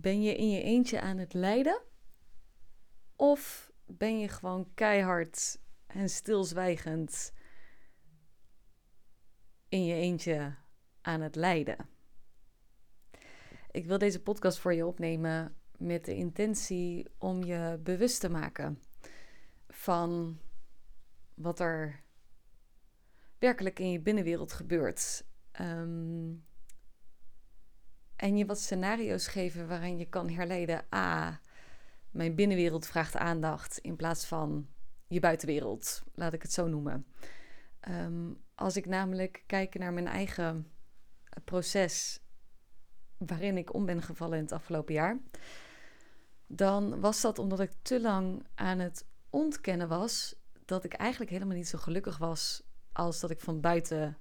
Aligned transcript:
Ben 0.00 0.22
je 0.22 0.36
in 0.36 0.50
je 0.50 0.62
eentje 0.62 1.00
aan 1.00 1.18
het 1.18 1.34
lijden? 1.34 1.82
Of 3.16 3.70
ben 3.86 4.18
je 4.18 4.28
gewoon 4.28 4.74
keihard 4.74 5.58
en 5.86 6.08
stilzwijgend 6.08 7.32
in 9.68 9.84
je 9.84 9.94
eentje 9.94 10.54
aan 11.00 11.20
het 11.20 11.34
lijden? 11.34 11.88
Ik 13.70 13.86
wil 13.86 13.98
deze 13.98 14.22
podcast 14.22 14.58
voor 14.58 14.74
je 14.74 14.86
opnemen 14.86 15.56
met 15.78 16.04
de 16.04 16.14
intentie 16.14 17.08
om 17.18 17.44
je 17.44 17.80
bewust 17.82 18.20
te 18.20 18.28
maken 18.28 18.82
van 19.68 20.40
wat 21.34 21.60
er 21.60 22.02
werkelijk 23.38 23.78
in 23.78 23.90
je 23.90 24.00
binnenwereld 24.00 24.52
gebeurt. 24.52 25.26
Ehm, 25.50 26.34
en 28.16 28.36
je 28.36 28.46
wat 28.46 28.60
scenario's 28.60 29.26
geven 29.26 29.68
waarin 29.68 29.98
je 29.98 30.08
kan 30.08 30.28
herleiden: 30.28 30.84
ah, 30.88 31.34
mijn 32.10 32.34
binnenwereld 32.34 32.86
vraagt 32.86 33.16
aandacht 33.16 33.78
in 33.78 33.96
plaats 33.96 34.24
van 34.24 34.68
je 35.06 35.20
buitenwereld, 35.20 36.02
laat 36.14 36.32
ik 36.32 36.42
het 36.42 36.52
zo 36.52 36.68
noemen. 36.68 37.06
Ehm, 37.80 38.32
als 38.54 38.76
ik 38.76 38.86
namelijk 38.86 39.42
kijk 39.46 39.78
naar 39.78 39.92
mijn 39.92 40.06
eigen 40.06 40.70
proces 41.44 42.20
waarin 43.16 43.56
ik 43.56 43.74
om 43.74 43.86
ben 43.86 44.02
gevallen 44.02 44.36
in 44.36 44.42
het 44.42 44.52
afgelopen 44.52 44.94
jaar, 44.94 45.18
dan 46.46 47.00
was 47.00 47.20
dat 47.20 47.38
omdat 47.38 47.60
ik 47.60 47.72
te 47.82 48.00
lang 48.00 48.46
aan 48.54 48.78
het 48.78 49.06
ontkennen 49.30 49.88
was 49.88 50.34
dat 50.64 50.84
ik 50.84 50.92
eigenlijk 50.92 51.30
helemaal 51.30 51.56
niet 51.56 51.68
zo 51.68 51.78
gelukkig 51.78 52.18
was 52.18 52.62
als 52.92 53.20
dat 53.20 53.30
ik 53.30 53.40
van 53.40 53.60
buiten, 53.60 54.18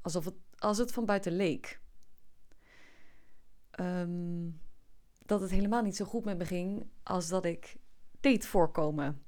alsof 0.00 0.24
het, 0.24 0.34
als 0.58 0.78
het 0.78 0.92
van 0.92 1.04
buiten 1.04 1.32
leek. 1.32 1.80
Ehm, 3.74 4.50
dat 5.26 5.40
het 5.40 5.50
helemaal 5.50 5.82
niet 5.82 5.96
zo 5.96 6.04
goed 6.04 6.24
met 6.24 6.38
me 6.38 6.44
ging 6.44 6.86
als 7.02 7.28
dat 7.28 7.44
ik 7.44 7.76
deed 8.20 8.46
voorkomen. 8.46 9.24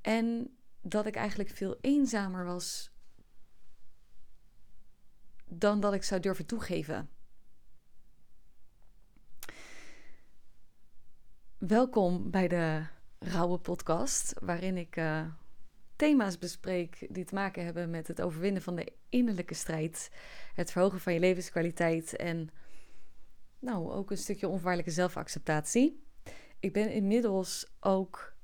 En 0.00 0.56
dat 0.80 1.06
ik 1.06 1.16
eigenlijk 1.16 1.50
veel 1.50 1.76
eenzamer 1.80 2.44
was 2.44 2.90
dan 5.46 5.80
dat 5.80 5.94
ik 5.94 6.02
zou 6.02 6.20
durven 6.20 6.46
toegeven. 6.46 7.10
Welkom 11.58 12.30
bij 12.30 12.48
de 12.48 12.86
Rauwe 13.18 13.58
Podcast, 13.58 14.34
waarin 14.40 14.76
ik 14.76 14.96
uh, 14.96 15.26
thema's 16.02 16.38
bespreek 16.38 17.06
die 17.10 17.24
te 17.24 17.34
maken 17.34 17.64
hebben 17.64 17.90
met 17.90 18.08
het 18.08 18.20
overwinnen 18.20 18.62
van 18.62 18.76
de 18.76 18.92
innerlijke 19.08 19.54
strijd, 19.54 20.10
het 20.54 20.70
verhogen 20.70 21.00
van 21.00 21.12
je 21.12 21.20
levenskwaliteit 21.20 22.16
en 22.16 22.50
nou 23.58 23.90
ook 23.92 24.10
een 24.10 24.18
stukje 24.18 24.46
onvoorwaardelijke 24.46 24.92
zelfacceptatie. 24.94 26.04
Ik 26.60 26.72
ben 26.72 26.92
inmiddels 26.92 27.72
ook 27.80 28.34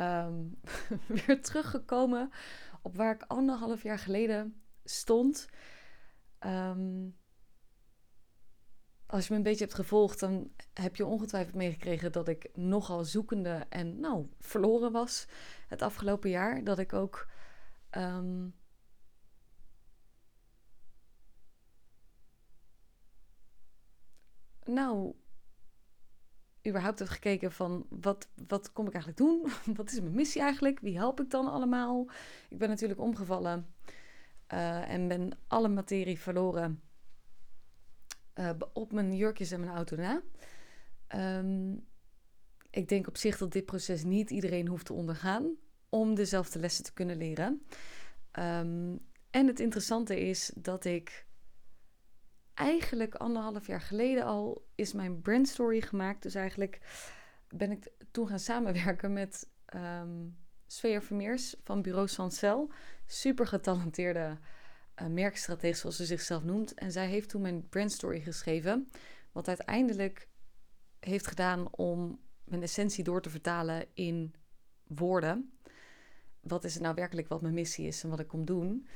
um, 0.00 0.60
weer 1.26 1.42
teruggekomen 1.42 2.30
op 2.82 2.96
waar 2.96 3.14
ik 3.14 3.24
anderhalf 3.26 3.82
jaar 3.82 3.98
geleden 3.98 4.62
stond. 4.84 5.48
Um, 6.46 7.16
als 9.10 9.26
je 9.26 9.32
me 9.32 9.38
een 9.38 9.44
beetje 9.44 9.64
hebt 9.64 9.76
gevolgd, 9.76 10.20
dan 10.20 10.50
heb 10.74 10.96
je 10.96 11.06
ongetwijfeld 11.06 11.54
meegekregen 11.54 12.12
dat 12.12 12.28
ik 12.28 12.50
nogal 12.54 13.04
zoekende 13.04 13.66
en 13.68 14.00
nou 14.00 14.26
verloren 14.38 14.92
was 14.92 15.26
het 15.68 15.82
afgelopen 15.82 16.30
jaar. 16.30 16.64
Dat 16.64 16.78
ik 16.78 16.92
ook 16.92 17.28
um, 17.90 18.54
nou 24.64 25.14
überhaupt 26.66 26.98
heb 26.98 27.08
gekeken 27.08 27.52
van 27.52 27.86
wat, 27.88 28.28
wat 28.46 28.72
kom 28.72 28.86
ik 28.86 28.94
eigenlijk 28.94 29.22
doen? 29.22 29.50
wat 29.76 29.90
is 29.90 30.00
mijn 30.00 30.14
missie 30.14 30.42
eigenlijk? 30.42 30.80
Wie 30.80 30.96
help 30.96 31.20
ik 31.20 31.30
dan 31.30 31.50
allemaal? 31.50 32.10
Ik 32.48 32.58
ben 32.58 32.68
natuurlijk 32.68 33.00
omgevallen 33.00 33.74
uh, 34.52 34.90
en 34.90 35.08
ben 35.08 35.38
alle 35.46 35.68
materie 35.68 36.18
verloren 36.18 36.82
uh, 38.34 38.50
op 38.72 38.92
mijn 38.92 39.16
jurkjes 39.16 39.50
en 39.50 39.60
mijn 39.60 39.72
auto 39.72 39.96
na. 39.96 40.22
Um, 41.38 41.88
ik 42.70 42.88
denk 42.88 43.06
op 43.06 43.16
zich 43.16 43.38
dat 43.38 43.52
dit 43.52 43.64
proces 43.64 44.04
niet 44.04 44.30
iedereen 44.30 44.68
hoeft 44.68 44.86
te 44.86 44.92
ondergaan 44.92 45.56
om 45.88 46.14
dezelfde 46.14 46.58
lessen 46.58 46.84
te 46.84 46.92
kunnen 46.92 47.16
leren. 47.16 47.62
Um, 48.38 49.00
en 49.30 49.46
het 49.46 49.60
interessante 49.60 50.20
is 50.20 50.52
dat 50.54 50.84
ik 50.84 51.26
eigenlijk 52.54 53.14
anderhalf 53.14 53.66
jaar 53.66 53.80
geleden 53.80 54.24
al 54.24 54.66
is 54.74 54.92
mijn 54.92 55.20
brandstory 55.20 55.80
gemaakt. 55.80 56.22
Dus 56.22 56.34
eigenlijk 56.34 56.80
ben 57.48 57.70
ik 57.70 57.88
toen 58.10 58.28
gaan 58.28 58.38
samenwerken 58.38 59.12
met 59.12 59.48
um, 59.74 60.36
Svea 60.66 61.00
Vermeers 61.00 61.56
van 61.64 61.82
Bureau 61.82 62.08
Sancel. 62.08 62.70
Super 63.06 63.46
getalenteerde 63.46 64.38
merkstratege, 65.08 65.78
zoals 65.78 65.96
ze 65.96 66.04
zichzelf 66.04 66.44
noemt. 66.44 66.74
En 66.74 66.92
zij 66.92 67.06
heeft 67.06 67.28
toen 67.28 67.40
mijn 67.40 67.68
brandstory 67.68 68.20
geschreven. 68.20 68.90
Wat 69.32 69.48
uiteindelijk 69.48 70.28
heeft 71.00 71.26
gedaan 71.26 71.74
om 71.74 72.20
mijn 72.44 72.62
essentie 72.62 73.04
door 73.04 73.22
te 73.22 73.30
vertalen 73.30 73.86
in 73.94 74.34
woorden. 74.86 75.52
Wat 76.40 76.64
is 76.64 76.74
het 76.74 76.82
nou 76.82 76.94
werkelijk 76.94 77.28
wat 77.28 77.42
mijn 77.42 77.54
missie 77.54 77.86
is 77.86 78.02
en 78.02 78.10
wat 78.10 78.20
ik 78.20 78.28
kom 78.28 78.44
doen? 78.44 78.86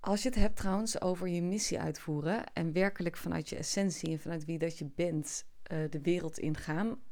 Als 0.00 0.22
je 0.22 0.28
het 0.28 0.38
hebt 0.38 0.56
trouwens 0.56 1.00
over 1.00 1.28
je 1.28 1.42
missie 1.42 1.80
uitvoeren 1.80 2.52
en 2.52 2.72
werkelijk 2.72 3.16
vanuit 3.16 3.48
je 3.48 3.56
essentie 3.56 4.10
en 4.10 4.20
vanuit 4.20 4.44
wie 4.44 4.58
dat 4.58 4.78
je 4.78 4.84
bent 4.84 5.46
uh, 5.72 5.90
de 5.90 6.00
wereld 6.00 6.38
ingaan, 6.38 7.02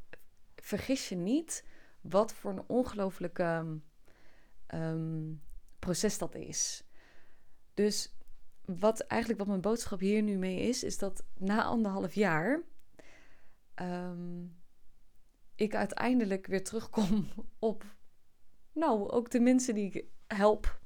vergis 0.55 1.09
je 1.09 1.15
niet 1.15 1.63
wat 2.01 2.33
voor 2.33 2.51
een 2.51 2.63
ongelofelijke 2.67 3.79
um, 4.73 5.41
proces 5.79 6.17
dat 6.17 6.35
is. 6.35 6.83
Dus 7.73 8.13
wat 8.65 8.99
eigenlijk 8.99 9.39
wat 9.39 9.49
mijn 9.49 9.61
boodschap 9.61 9.99
hier 9.99 10.21
nu 10.21 10.37
mee 10.37 10.59
is, 10.59 10.83
is 10.83 10.97
dat 10.97 11.23
na 11.37 11.63
anderhalf 11.63 12.13
jaar 12.13 12.61
um, 13.81 14.55
ik 15.55 15.75
uiteindelijk 15.75 16.47
weer 16.47 16.63
terugkom 16.63 17.27
op, 17.59 17.85
nou, 18.71 19.09
ook 19.09 19.31
de 19.31 19.39
mensen 19.39 19.75
die 19.75 19.91
ik 19.91 20.05
help. 20.27 20.81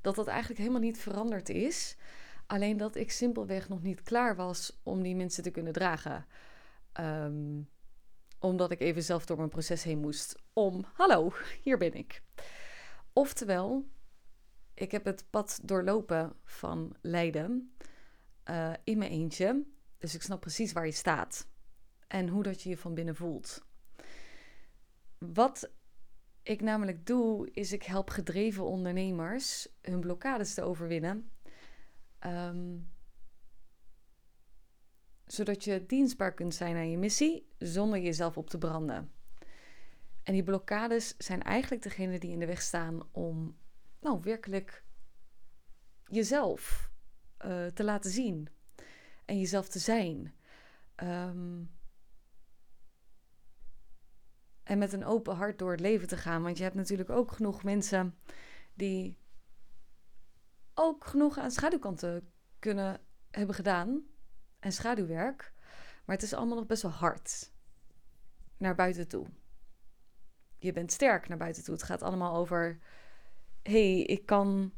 Dat 0.00 0.14
dat 0.14 0.26
eigenlijk 0.26 0.58
helemaal 0.58 0.80
niet 0.80 0.98
veranderd 0.98 1.48
is. 1.48 1.96
Alleen 2.46 2.76
dat 2.76 2.96
ik 2.96 3.10
simpelweg 3.10 3.68
nog 3.68 3.82
niet 3.82 4.02
klaar 4.02 4.36
was 4.36 4.80
om 4.82 5.02
die 5.02 5.16
mensen 5.16 5.42
te 5.42 5.50
kunnen 5.50 5.72
dragen. 5.72 6.26
Um, 7.00 7.68
omdat 8.38 8.70
ik 8.70 8.80
even 8.80 9.02
zelf 9.02 9.26
door 9.26 9.36
mijn 9.36 9.48
proces 9.48 9.82
heen 9.82 9.98
moest. 9.98 10.42
Om, 10.52 10.84
hallo, 10.92 11.32
hier 11.62 11.78
ben 11.78 11.94
ik. 11.94 12.22
Oftewel, 13.12 13.88
ik 14.80 14.90
heb 14.90 15.04
het 15.04 15.24
pad 15.30 15.60
doorlopen 15.62 16.32
van 16.44 16.96
lijden 17.00 17.74
uh, 18.50 18.72
in 18.84 18.98
mijn 18.98 19.10
eentje. 19.10 19.64
Dus 19.98 20.14
ik 20.14 20.22
snap 20.22 20.40
precies 20.40 20.72
waar 20.72 20.86
je 20.86 20.92
staat 20.92 21.48
en 22.06 22.28
hoe 22.28 22.42
dat 22.42 22.62
je 22.62 22.68
je 22.68 22.76
van 22.76 22.94
binnen 22.94 23.16
voelt. 23.16 23.64
Wat 25.18 25.70
ik 26.42 26.60
namelijk 26.60 27.06
doe, 27.06 27.50
is 27.50 27.72
ik 27.72 27.82
help 27.82 28.10
gedreven 28.10 28.64
ondernemers 28.64 29.68
hun 29.80 30.00
blokkades 30.00 30.54
te 30.54 30.62
overwinnen. 30.62 31.30
Um, 32.26 32.92
zodat 35.26 35.64
je 35.64 35.86
dienstbaar 35.86 36.34
kunt 36.34 36.54
zijn 36.54 36.76
aan 36.76 36.90
je 36.90 36.98
missie 36.98 37.48
zonder 37.58 38.00
jezelf 38.00 38.36
op 38.36 38.50
te 38.50 38.58
branden. 38.58 39.12
En 40.22 40.32
die 40.32 40.42
blokkades 40.42 41.14
zijn 41.18 41.42
eigenlijk 41.42 41.82
degene 41.82 42.18
die 42.18 42.30
in 42.30 42.38
de 42.38 42.46
weg 42.46 42.62
staan 42.62 43.08
om 43.12 43.58
nou 44.00 44.20
werkelijk 44.22 44.84
jezelf 46.04 46.90
uh, 47.44 47.66
te 47.66 47.84
laten 47.84 48.10
zien 48.10 48.48
en 49.24 49.38
jezelf 49.38 49.68
te 49.68 49.78
zijn. 49.78 50.34
Um, 50.96 51.70
en 54.62 54.78
met 54.78 54.92
een 54.92 55.04
open 55.04 55.36
hart 55.36 55.58
door 55.58 55.70
het 55.70 55.80
leven 55.80 56.08
te 56.08 56.16
gaan. 56.16 56.42
Want 56.42 56.56
je 56.56 56.62
hebt 56.62 56.74
natuurlijk 56.74 57.10
ook 57.10 57.32
genoeg 57.32 57.62
mensen 57.62 58.18
die 58.74 59.18
ook 60.74 61.06
genoeg 61.06 61.38
aan 61.38 61.50
schaduwkanten 61.50 62.32
kunnen 62.58 63.00
hebben 63.30 63.54
gedaan. 63.54 64.02
En 64.58 64.72
schaduwwerk. 64.72 65.52
Maar 66.04 66.16
het 66.16 66.24
is 66.24 66.34
allemaal 66.34 66.56
nog 66.56 66.66
best 66.66 66.82
wel 66.82 66.90
hard. 66.90 67.52
Naar 68.56 68.74
buiten 68.74 69.08
toe. 69.08 69.26
Je 70.58 70.72
bent 70.72 70.92
sterk 70.92 71.28
naar 71.28 71.38
buiten 71.38 71.64
toe. 71.64 71.74
Het 71.74 71.82
gaat 71.82 72.02
allemaal 72.02 72.36
over. 72.36 72.78
Hey, 73.62 74.00
ik 74.00 74.26
kan 74.26 74.72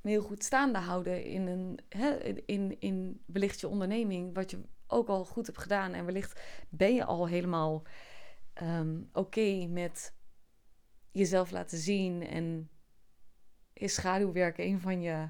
me 0.00 0.10
heel 0.10 0.22
goed 0.22 0.44
staande 0.44 0.78
houden 0.78 1.24
in, 1.24 1.46
een, 1.46 1.78
hè, 1.88 2.10
in, 2.46 2.80
in 2.80 3.22
wellicht 3.26 3.60
je 3.60 3.68
onderneming. 3.68 4.34
Wat 4.34 4.50
je 4.50 4.60
ook 4.86 5.08
al 5.08 5.24
goed 5.24 5.46
hebt 5.46 5.58
gedaan. 5.58 5.92
En 5.92 6.04
wellicht 6.04 6.40
ben 6.68 6.94
je 6.94 7.04
al 7.04 7.28
helemaal 7.28 7.82
um, 8.62 9.08
oké 9.12 9.66
met 9.66 10.14
jezelf 11.10 11.50
laten 11.50 11.78
zien 11.78 12.26
en 12.26 12.70
is 13.72 13.94
schaduwwerk 13.94 14.58
een 14.58 14.80
van 14.80 15.00
je, 15.00 15.28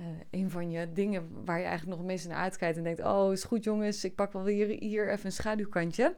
uh, 0.00 0.06
een 0.30 0.50
van 0.50 0.70
je. 0.70 0.92
Dingen 0.92 1.44
waar 1.44 1.58
je 1.58 1.64
eigenlijk 1.64 1.96
nog 1.96 1.98
het 1.98 2.16
meest 2.16 2.28
naar 2.28 2.42
uitkijkt 2.42 2.76
en 2.76 2.82
denkt: 2.82 3.04
Oh, 3.04 3.32
is 3.32 3.44
goed 3.44 3.64
jongens, 3.64 4.04
ik 4.04 4.14
pak 4.14 4.32
wel 4.32 4.42
weer 4.42 4.66
hier 4.80 5.10
even 5.10 5.26
een 5.26 5.32
schaduwkantje. 5.32 6.16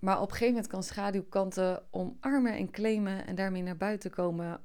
Maar 0.00 0.16
op 0.16 0.22
een 0.22 0.36
gegeven 0.36 0.54
moment 0.54 0.72
kan 0.72 0.82
schaduwkanten 0.82 1.86
omarmen 1.90 2.56
en 2.56 2.70
claimen 2.70 3.26
en 3.26 3.34
daarmee 3.34 3.62
naar 3.62 3.76
buiten 3.76 4.10
komen 4.10 4.64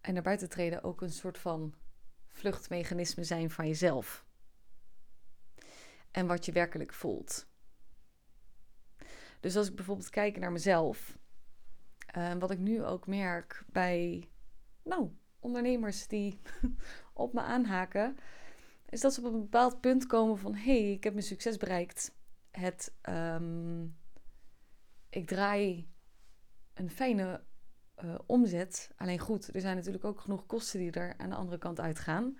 en 0.00 0.14
naar 0.14 0.22
buiten 0.22 0.48
treden 0.48 0.82
ook 0.82 1.00
een 1.00 1.12
soort 1.12 1.38
van 1.38 1.74
vluchtmechanisme 2.26 3.24
zijn 3.24 3.50
van 3.50 3.66
jezelf. 3.66 4.24
En 6.10 6.26
wat 6.26 6.44
je 6.44 6.52
werkelijk 6.52 6.92
voelt. 6.92 7.48
Dus 9.40 9.56
als 9.56 9.68
ik 9.68 9.76
bijvoorbeeld 9.76 10.10
kijk 10.10 10.38
naar 10.38 10.52
mezelf, 10.52 11.18
uh, 12.16 12.34
wat 12.38 12.50
ik 12.50 12.58
nu 12.58 12.84
ook 12.84 13.06
merk 13.06 13.64
bij 13.66 14.28
nou, 14.82 15.10
ondernemers 15.38 16.06
die 16.06 16.40
op 17.12 17.32
me 17.32 17.40
aanhaken, 17.40 18.16
is 18.88 19.00
dat 19.00 19.14
ze 19.14 19.20
op 19.20 19.32
een 19.32 19.40
bepaald 19.40 19.80
punt 19.80 20.06
komen 20.06 20.38
van 20.38 20.54
hé, 20.54 20.82
hey, 20.82 20.92
ik 20.92 21.04
heb 21.04 21.12
mijn 21.12 21.24
succes 21.24 21.56
bereikt. 21.56 22.14
Het, 22.50 22.94
um, 23.08 23.96
ik 25.10 25.26
draai 25.26 25.88
een 26.74 26.90
fijne 26.90 27.44
uh, 28.04 28.18
omzet. 28.26 28.90
Alleen 28.96 29.18
goed, 29.18 29.54
er 29.54 29.60
zijn 29.60 29.76
natuurlijk 29.76 30.04
ook 30.04 30.20
genoeg 30.20 30.46
kosten 30.46 30.80
die 30.80 30.90
er 30.90 31.14
aan 31.16 31.28
de 31.30 31.36
andere 31.36 31.58
kant 31.58 31.80
uitgaan. 31.80 32.38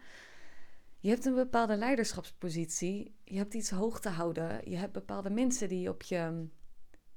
Je 0.98 1.08
hebt 1.08 1.24
een 1.24 1.34
bepaalde 1.34 1.76
leiderschapspositie. 1.76 3.16
Je 3.24 3.36
hebt 3.36 3.54
iets 3.54 3.70
hoog 3.70 4.00
te 4.00 4.08
houden. 4.08 4.70
Je 4.70 4.76
hebt 4.76 4.92
bepaalde 4.92 5.30
mensen 5.30 5.68
die 5.68 5.88
op 5.88 6.02
je 6.02 6.48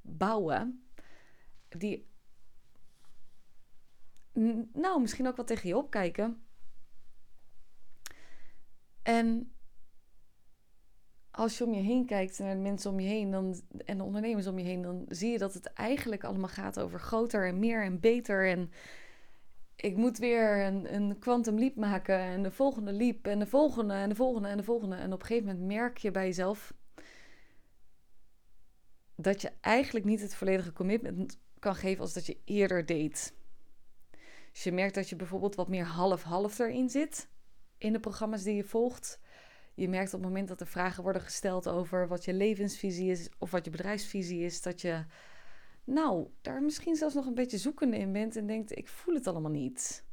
bouwen. 0.02 0.88
Die, 1.70 2.10
nou, 4.74 5.02
misschien 5.02 5.28
ook 5.28 5.36
wat 5.36 5.48
tegen 5.48 5.68
je 5.68 5.78
opkijken. 5.78 6.46
En 9.02 9.53
als 11.36 11.58
je 11.58 11.64
om 11.64 11.74
je 11.74 11.82
heen 11.82 12.06
kijkt 12.06 12.40
naar 12.40 12.56
de 12.56 12.62
mensen 12.62 12.92
om 12.92 13.00
je 13.00 13.08
heen 13.08 13.32
dan, 13.32 13.62
en 13.86 13.98
de 13.98 14.04
ondernemers 14.04 14.48
om 14.48 14.58
je 14.58 14.66
heen, 14.66 14.82
dan 14.82 15.06
zie 15.08 15.32
je 15.32 15.38
dat 15.38 15.54
het 15.54 15.74
eigenlijk 15.74 16.24
allemaal 16.24 16.50
gaat 16.50 16.80
over 16.80 17.00
groter 17.00 17.48
en 17.48 17.60
meer 17.60 17.84
en 17.84 18.00
beter. 18.00 18.48
En 18.48 18.72
ik 19.76 19.96
moet 19.96 20.18
weer 20.18 20.66
een, 20.66 20.94
een 20.94 21.20
quantum 21.20 21.60
leap 21.60 21.76
maken 21.76 22.20
en 22.20 22.44
de 22.44 22.52
volgende 22.52 22.92
leap 22.92 23.28
en 23.28 23.40
de 23.40 23.48
volgende 23.48 23.94
en 23.94 24.10
de 24.10 24.16
volgende 24.16 24.48
en 24.48 24.58
de 24.58 24.64
volgende. 24.64 24.96
En 24.96 25.14
op 25.14 25.20
een 25.20 25.26
gegeven 25.26 25.48
moment 25.48 25.66
merk 25.68 25.98
je 25.98 26.12
bij 26.12 26.26
jezelf 26.26 26.74
dat 29.16 29.42
je 29.42 29.52
eigenlijk 29.62 30.06
niet 30.06 30.22
het 30.22 30.36
volledige 30.36 30.74
commitment 30.74 31.40
kan 31.60 31.76
geven 31.76 32.02
als 32.02 32.14
dat 32.14 32.26
je 32.26 32.38
eerder 32.46 32.86
deed. 32.86 33.34
Dus 34.52 34.64
je 34.64 34.72
merkt 34.72 34.96
dat 34.96 35.10
je 35.10 35.16
bijvoorbeeld 35.16 35.56
wat 35.56 35.68
meer 35.68 35.86
half-half 35.86 36.60
erin 36.60 36.90
zit 36.90 37.28
in 37.78 37.94
de 37.94 38.00
programma's 38.00 38.44
die 38.44 38.56
je 38.56 38.64
volgt 38.64 39.20
je 39.76 39.90
merkt 39.90 40.14
op 40.14 40.20
het 40.20 40.30
moment 40.30 40.48
dat 40.48 40.62
er 40.62 40.68
vragen 40.68 41.04
worden 41.04 41.22
gesteld 41.22 41.68
over 41.68 42.08
wat 42.08 42.26
je 42.26 42.34
levensvisie 42.34 43.12
is 43.12 43.30
of 43.38 43.52
wat 43.52 43.66
je 43.66 43.72
bedrijfsvisie 43.72 44.44
is, 44.44 44.62
dat 44.62 44.82
je 44.82 45.06
nou 45.84 46.28
daar 46.42 46.62
misschien 46.62 46.96
zelfs 46.96 47.16
nog 47.16 47.26
een 47.26 47.34
beetje 47.34 47.58
zoekende 47.58 47.98
in 47.98 48.12
bent 48.12 48.36
en 48.36 48.48
denkt: 48.48 48.78
ik 48.78 48.88
voel 48.88 49.14
het 49.14 49.28
allemaal 49.28 49.52
niet. 49.52 50.06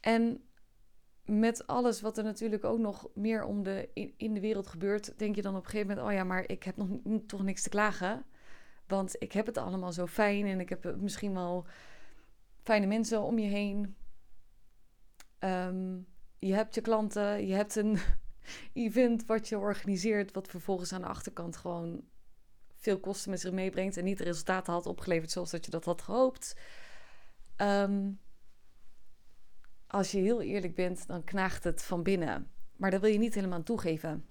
En 0.00 0.44
met 1.24 1.66
alles 1.66 2.00
wat 2.00 2.18
er 2.18 2.24
natuurlijk 2.24 2.64
ook 2.64 2.78
nog 2.78 3.08
meer 3.14 3.44
om 3.44 3.62
de, 3.62 3.88
in, 4.16 4.34
de 4.34 4.40
wereld 4.40 4.66
gebeurt, 4.66 5.18
denk 5.18 5.34
je 5.34 5.42
dan 5.42 5.56
op 5.56 5.64
een 5.64 5.70
gegeven 5.70 5.88
moment: 5.88 6.06
oh 6.06 6.12
ja, 6.12 6.24
maar 6.24 6.48
ik 6.48 6.62
heb 6.62 6.76
nog 6.76 6.88
toch 7.26 7.42
niks 7.42 7.62
te 7.62 7.68
klagen. 7.68 8.24
Want 8.86 9.16
ik 9.18 9.32
heb 9.32 9.46
het 9.46 9.58
allemaal 9.58 9.92
zo 9.92 10.06
fijn 10.06 10.46
en 10.46 10.60
ik 10.60 10.68
heb 10.68 10.96
misschien 10.98 11.34
wel 11.34 11.66
fijne 12.70 12.86
mensen 12.86 13.22
om 13.22 13.38
je 13.38 13.46
heen. 13.46 13.96
Ehm, 15.38 15.98
je 16.38 16.54
hebt 16.54 16.74
je 16.74 16.80
klanten, 16.80 17.46
je 17.46 17.54
hebt 17.54 17.74
een 17.76 17.98
event 18.72 19.26
wat 19.26 19.48
je 19.48 19.58
organiseert, 19.58 20.32
wat 20.32 20.48
vervolgens 20.48 20.92
aan 20.92 21.00
de 21.00 21.06
achterkant 21.06 21.56
gewoon 21.56 22.04
veel 22.76 23.00
kosten 23.00 23.30
met 23.30 23.40
zich 23.40 23.52
meebrengt 23.52 23.96
en 23.96 24.04
niet 24.04 24.18
de 24.18 24.24
resultaten 24.24 24.72
had 24.72 24.86
opgeleverd 24.86 25.30
zoals 25.30 25.50
dat 25.50 25.64
je 25.64 25.70
dat 25.70 25.84
had 25.84 26.02
gehoopt. 26.02 26.56
Ehm, 27.56 28.12
als 29.86 30.10
je 30.10 30.18
heel 30.18 30.42
eerlijk 30.42 30.74
bent, 30.74 31.06
dan 31.06 31.24
knaagt 31.24 31.64
het 31.64 31.82
van 31.82 32.02
binnen. 32.02 32.50
Maar 32.76 32.90
dat 32.90 33.00
wil 33.00 33.10
je 33.10 33.18
niet 33.18 33.34
helemaal 33.34 33.62
toegeven. 33.62 34.26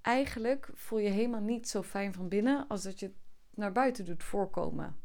Eigenlijk 0.00 0.70
voel 0.74 0.98
je 0.98 1.10
helemaal 1.10 1.40
niet 1.40 1.68
zo 1.68 1.82
fijn 1.82 2.12
van 2.12 2.28
binnen 2.28 2.68
als 2.68 2.82
dat 2.82 3.00
je 3.00 3.06
het 3.06 3.16
naar 3.50 3.72
buiten 3.72 4.04
doet 4.04 4.22
voorkomen. 4.22 5.01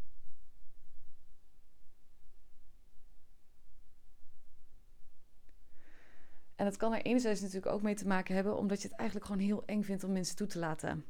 En 6.58 6.66
dat 6.66 6.78
kan 6.78 6.94
er 6.94 7.02
enerzijds 7.02 7.42
natuurlijk 7.42 7.72
ook 7.72 7.82
mee 7.82 7.96
te 7.96 8.08
maken 8.08 8.36
hebben, 8.36 8.58
omdat 8.58 8.82
je 8.82 8.88
het 8.88 8.98
eigenlijk 8.98 9.30
gewoon 9.30 9.46
heel 9.46 9.66
eng 9.66 9.84
vindt 9.84 10.04
om 10.04 10.12
mensen 10.12 10.36
toe 10.36 10.48
te 10.48 10.60
laten. 10.60 11.06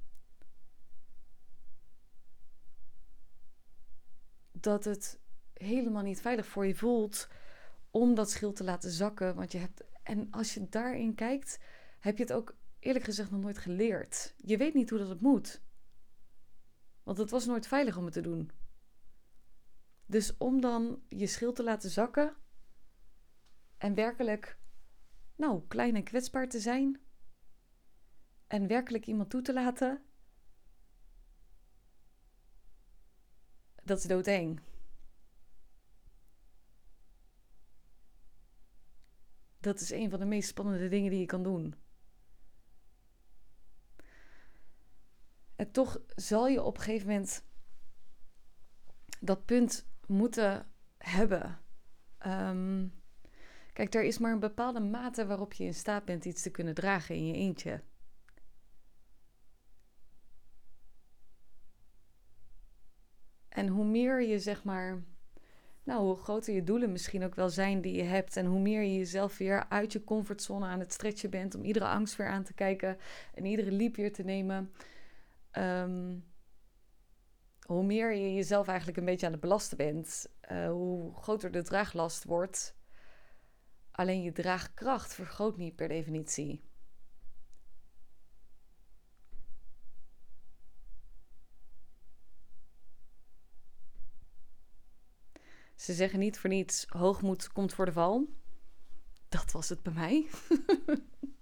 Dat 4.52 4.84
het 4.84 5.20
helemaal 5.54 6.04
niet 6.04 6.22
veilig 6.22 6.46
voor 6.46 6.66
je 6.66 6.76
voelt 6.76 7.28
om 7.92 8.16
dat 8.16 8.32
schild 8.32 8.56
te 8.56 8.64
laten 8.64 8.92
zakken. 8.92 9.36
Want 9.36 9.52
je 9.52 9.58
hebt, 9.58 9.84
en 10.04 10.32
als 10.32 10.54
je 10.54 10.70
daarin 10.70 11.16
kijkt, 11.16 11.60
heb 12.00 12.18
je 12.18 12.24
het 12.24 12.34
ook 12.34 12.56
eerlijk 12.80 13.06
gezegd 13.06 13.32
nog 13.32 13.42
nooit 13.42 13.58
geleerd. 13.58 14.34
Je 14.38 14.58
weet 14.58 14.74
niet 14.74 14.90
hoe 14.90 15.00
dat 15.00 15.10
het 15.10 15.22
moet. 15.22 15.62
Want 17.04 17.18
het 17.18 17.30
was 17.30 17.46
nooit 17.46 17.68
veilig 17.68 17.98
om 17.98 18.04
het 18.04 18.14
te 18.14 18.22
doen. 18.22 18.52
Dus 20.06 20.38
om 20.38 20.62
dan 20.62 21.02
je 21.10 21.28
schild 21.28 21.56
te 21.56 21.64
laten 21.64 21.90
zakken 21.90 22.36
en 23.78 23.94
werkelijk 23.94 24.58
nou, 25.38 25.68
klein 25.68 25.96
en 25.96 26.04
kwetsbaar 26.04 26.50
te 26.50 26.60
zijn 26.60 27.00
en 28.48 28.68
werkelijk 28.68 29.06
iemand 29.06 29.30
toe 29.30 29.42
te 29.42 29.54
laten, 29.54 30.02
dat 33.84 33.98
is 33.98 34.04
doodeng. 34.04 34.62
Dat 39.60 39.80
is 39.80 39.92
een 39.92 40.10
van 40.10 40.20
de 40.20 40.26
meest 40.26 40.50
spannende 40.50 40.90
dingen 40.90 41.12
die 41.12 41.20
je 41.20 41.26
kan 41.26 41.44
doen. 41.44 41.76
En 45.56 45.72
toch 45.72 46.00
zal 46.16 46.48
je 46.48 46.64
op 46.64 46.78
een 46.78 46.84
gegeven 46.84 47.08
moment 47.08 47.44
dat 49.20 49.46
punt 49.46 49.88
moeten 50.06 50.72
hebben. 50.98 51.62
Um, 52.26 52.97
Kijk, 53.78 53.94
er 53.94 54.04
is 54.04 54.18
maar 54.18 54.32
een 54.32 54.40
bepaalde 54.40 54.80
mate 54.80 55.26
waarop 55.26 55.54
je 55.54 55.64
in 55.64 55.74
staat 55.74 56.06
bent 56.06 56.26
iets 56.26 56.42
te 56.42 56.52
kunnen 56.52 56.74
dragen 56.74 57.16
in 57.16 57.28
je 57.28 57.34
eentje. 57.34 57.82
En 63.50 63.68
hoe 63.68 63.86
meer 63.86 64.22
je 64.22 64.40
zeg 64.40 64.64
maar, 64.64 65.04
nou, 65.84 66.02
hoe 66.02 66.16
groter 66.16 66.54
je 66.54 66.64
doelen 66.64 66.92
misschien 66.92 67.24
ook 67.24 67.36
wel 67.36 67.50
zijn 67.50 67.82
die 67.82 67.96
je 67.96 68.04
hebt. 68.04 68.38
En 68.38 68.46
hoe 68.46 68.60
meer 68.60 68.82
je 68.82 68.98
jezelf 68.98 69.38
weer 69.38 69.70
uit 69.70 69.92
je 69.92 70.04
comfortzone 70.04 70.66
aan 70.66 70.80
het 70.80 70.94
stretchen 70.94 71.30
bent. 71.30 71.56
Om 71.56 71.64
iedere 71.64 71.88
angst 71.88 72.16
weer 72.16 72.28
aan 72.28 72.44
te 72.44 72.54
kijken 72.54 72.98
en 73.34 73.46
iedere 73.46 73.72
liep 73.72 73.96
weer 73.96 74.14
te 74.14 74.24
nemen. 74.24 74.74
Um, 75.52 76.26
hoe 77.66 77.84
meer 77.84 78.14
je 78.14 78.34
jezelf 78.34 78.68
eigenlijk 78.68 78.98
een 78.98 79.06
beetje 79.06 79.26
aan 79.26 79.32
het 79.32 79.42
belasten 79.42 79.78
bent. 79.78 80.28
Uh, 80.52 80.70
hoe 80.70 81.16
groter 81.16 81.52
de 81.52 81.62
draaglast 81.62 82.24
wordt. 82.24 82.77
Alleen 83.98 84.22
je 84.22 84.32
draagkracht 84.32 85.14
vergroot 85.14 85.58
niet 85.58 85.76
per 85.76 85.88
definitie. 85.88 86.62
Ze 95.76 95.94
zeggen 95.94 96.20
niet 96.20 96.40
voor 96.40 96.50
niets: 96.50 96.86
hoogmoed 96.90 97.52
komt 97.52 97.74
voor 97.74 97.86
de 97.86 97.92
val. 97.92 98.28
Dat 99.30 99.52
was 99.52 99.70
het 99.70 99.84
bij 99.84 99.94
mij. 99.94 100.28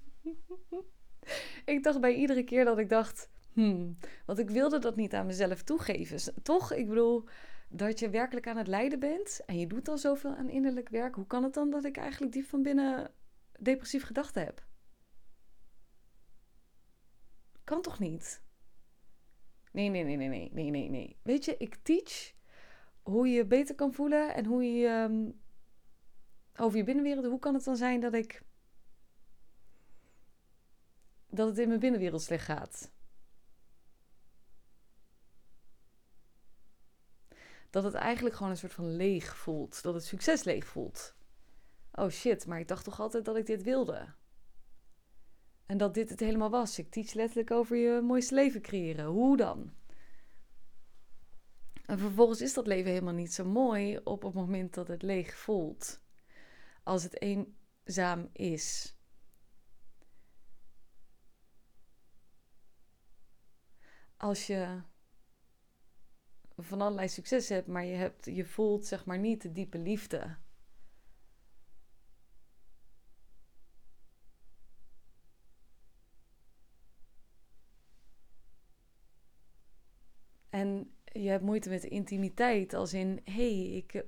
ik 1.74 1.84
dacht 1.84 2.02
bij 2.02 2.16
iedere 2.16 2.44
keer 2.44 2.66
dat 2.66 2.78
ik 2.78 2.90
dacht: 2.90 3.30
hmm, 3.54 3.98
want 4.26 4.40
ik 4.40 4.50
wilde 4.50 4.80
dat 4.80 4.96
niet 4.96 5.14
aan 5.14 5.26
mezelf 5.26 5.64
toegeven. 5.64 6.44
Toch, 6.44 6.74
ik 6.74 6.88
bedoel, 6.88 7.26
dat 7.68 8.00
je 8.00 8.10
werkelijk 8.10 8.48
aan 8.48 8.58
het 8.58 8.68
lijden 8.68 9.00
bent 9.00 9.42
en 9.46 9.60
je 9.60 9.68
doet 9.68 9.88
al 9.88 9.98
zoveel 9.98 10.36
aan 10.36 10.50
innerlijk 10.50 10.90
werk, 10.90 11.16
hoe 11.16 11.28
kan 11.28 11.44
het 11.44 11.54
dan 11.54 11.70
dat 11.70 11.86
ik 11.86 11.98
eigenlijk 11.98 12.34
diep 12.34 12.46
van 12.46 12.62
binnen 12.62 13.12
depressief 13.60 14.04
gedachten 14.04 14.44
heb? 14.44 14.66
Kan 17.64 17.82
toch 17.82 18.00
niet? 18.00 18.42
Nee, 19.72 19.90
nee, 19.90 20.04
nee, 20.04 20.16
nee, 20.16 20.28
nee, 20.28 20.50
nee, 20.54 20.70
nee, 20.70 20.90
nee. 20.90 21.18
Weet 21.22 21.46
je, 21.46 21.58
ik 21.58 21.76
teach 21.76 22.34
hoe 23.02 23.28
je 23.28 23.46
beter 23.46 23.76
kan 23.76 23.94
voelen 23.94 24.36
en 24.36 24.46
hoe 24.46 24.64
je 24.64 24.88
um, 24.88 25.42
over 26.56 26.78
je 26.78 26.84
binnenwereld. 26.84 27.26
Hoe 27.26 27.40
kan 27.40 27.54
het 27.54 27.64
dan 27.64 27.78
zijn 27.78 28.00
dat 28.00 28.14
ik 28.14 28.44
dat 31.30 31.48
het 31.48 31.58
in 31.58 31.68
mijn 31.68 31.80
binnenwereld 31.80 32.22
slecht 32.22 32.46
gaat? 32.46 32.92
Dat 37.76 37.84
het 37.84 37.94
eigenlijk 37.94 38.36
gewoon 38.36 38.52
een 38.52 38.58
soort 38.58 38.74
van 38.74 38.96
leeg 38.96 39.38
voelt. 39.38 39.84
Dat 39.84 39.94
het 39.94 40.06
succes 40.06 40.44
leeg 40.44 40.66
voelt. 40.66 41.16
Oh 41.92 42.10
shit, 42.10 42.48
maar 42.48 42.60
ik 42.60 42.68
dacht 42.68 42.84
toch 42.84 43.00
altijd 43.00 43.26
dat 43.26 43.36
ik 43.36 43.46
dit 43.46 43.64
wilde. 43.64 44.14
En 45.66 45.78
dat 45.78 45.94
dit 45.94 46.10
het 46.10 46.20
helemaal 46.20 46.50
was. 46.50 46.80
Ik 46.80 46.92
teach 46.92 47.14
letterlijk 47.14 47.52
over 47.52 47.78
je 47.78 48.02
mooiste 48.02 48.36
leven 48.36 48.62
creëren. 48.62 49.06
Hoe 49.06 49.38
dan? 49.38 49.74
En 51.86 52.00
vervolgens 52.00 52.42
is 52.42 52.54
dat 52.54 52.68
leven 52.68 52.92
helemaal 52.92 53.14
niet 53.14 53.34
zo 53.34 53.46
mooi 53.46 54.00
op 54.04 54.24
het 54.24 54.34
moment 54.34 54.74
dat 54.74 54.88
het 54.88 55.02
leeg 55.02 55.36
voelt. 55.36 56.02
Als 56.84 57.04
het 57.04 57.22
eenzaam 57.22 58.30
is. 58.32 58.96
Als 64.18 64.48
je 64.48 64.82
van 66.58 66.82
allerlei 66.82 67.08
succes 67.08 67.50
hebt, 67.50 67.68
maar 67.68 67.86
je, 67.86 67.96
hebt, 67.96 68.26
je 68.26 68.46
voelt 68.46 68.86
zeg 68.86 69.06
maar 69.06 69.20
niet 69.20 69.42
de 69.42 69.52
diepe 69.52 69.78
liefde. 69.78 70.38
En 80.50 80.96
je 81.04 81.30
hebt 81.30 81.44
moeite 81.44 81.70
met 81.70 81.84
intimiteit, 81.84 82.74
als 82.74 82.94
in, 82.94 83.22
hé, 83.24 83.34
hey, 83.34 83.78
ik 83.78 83.92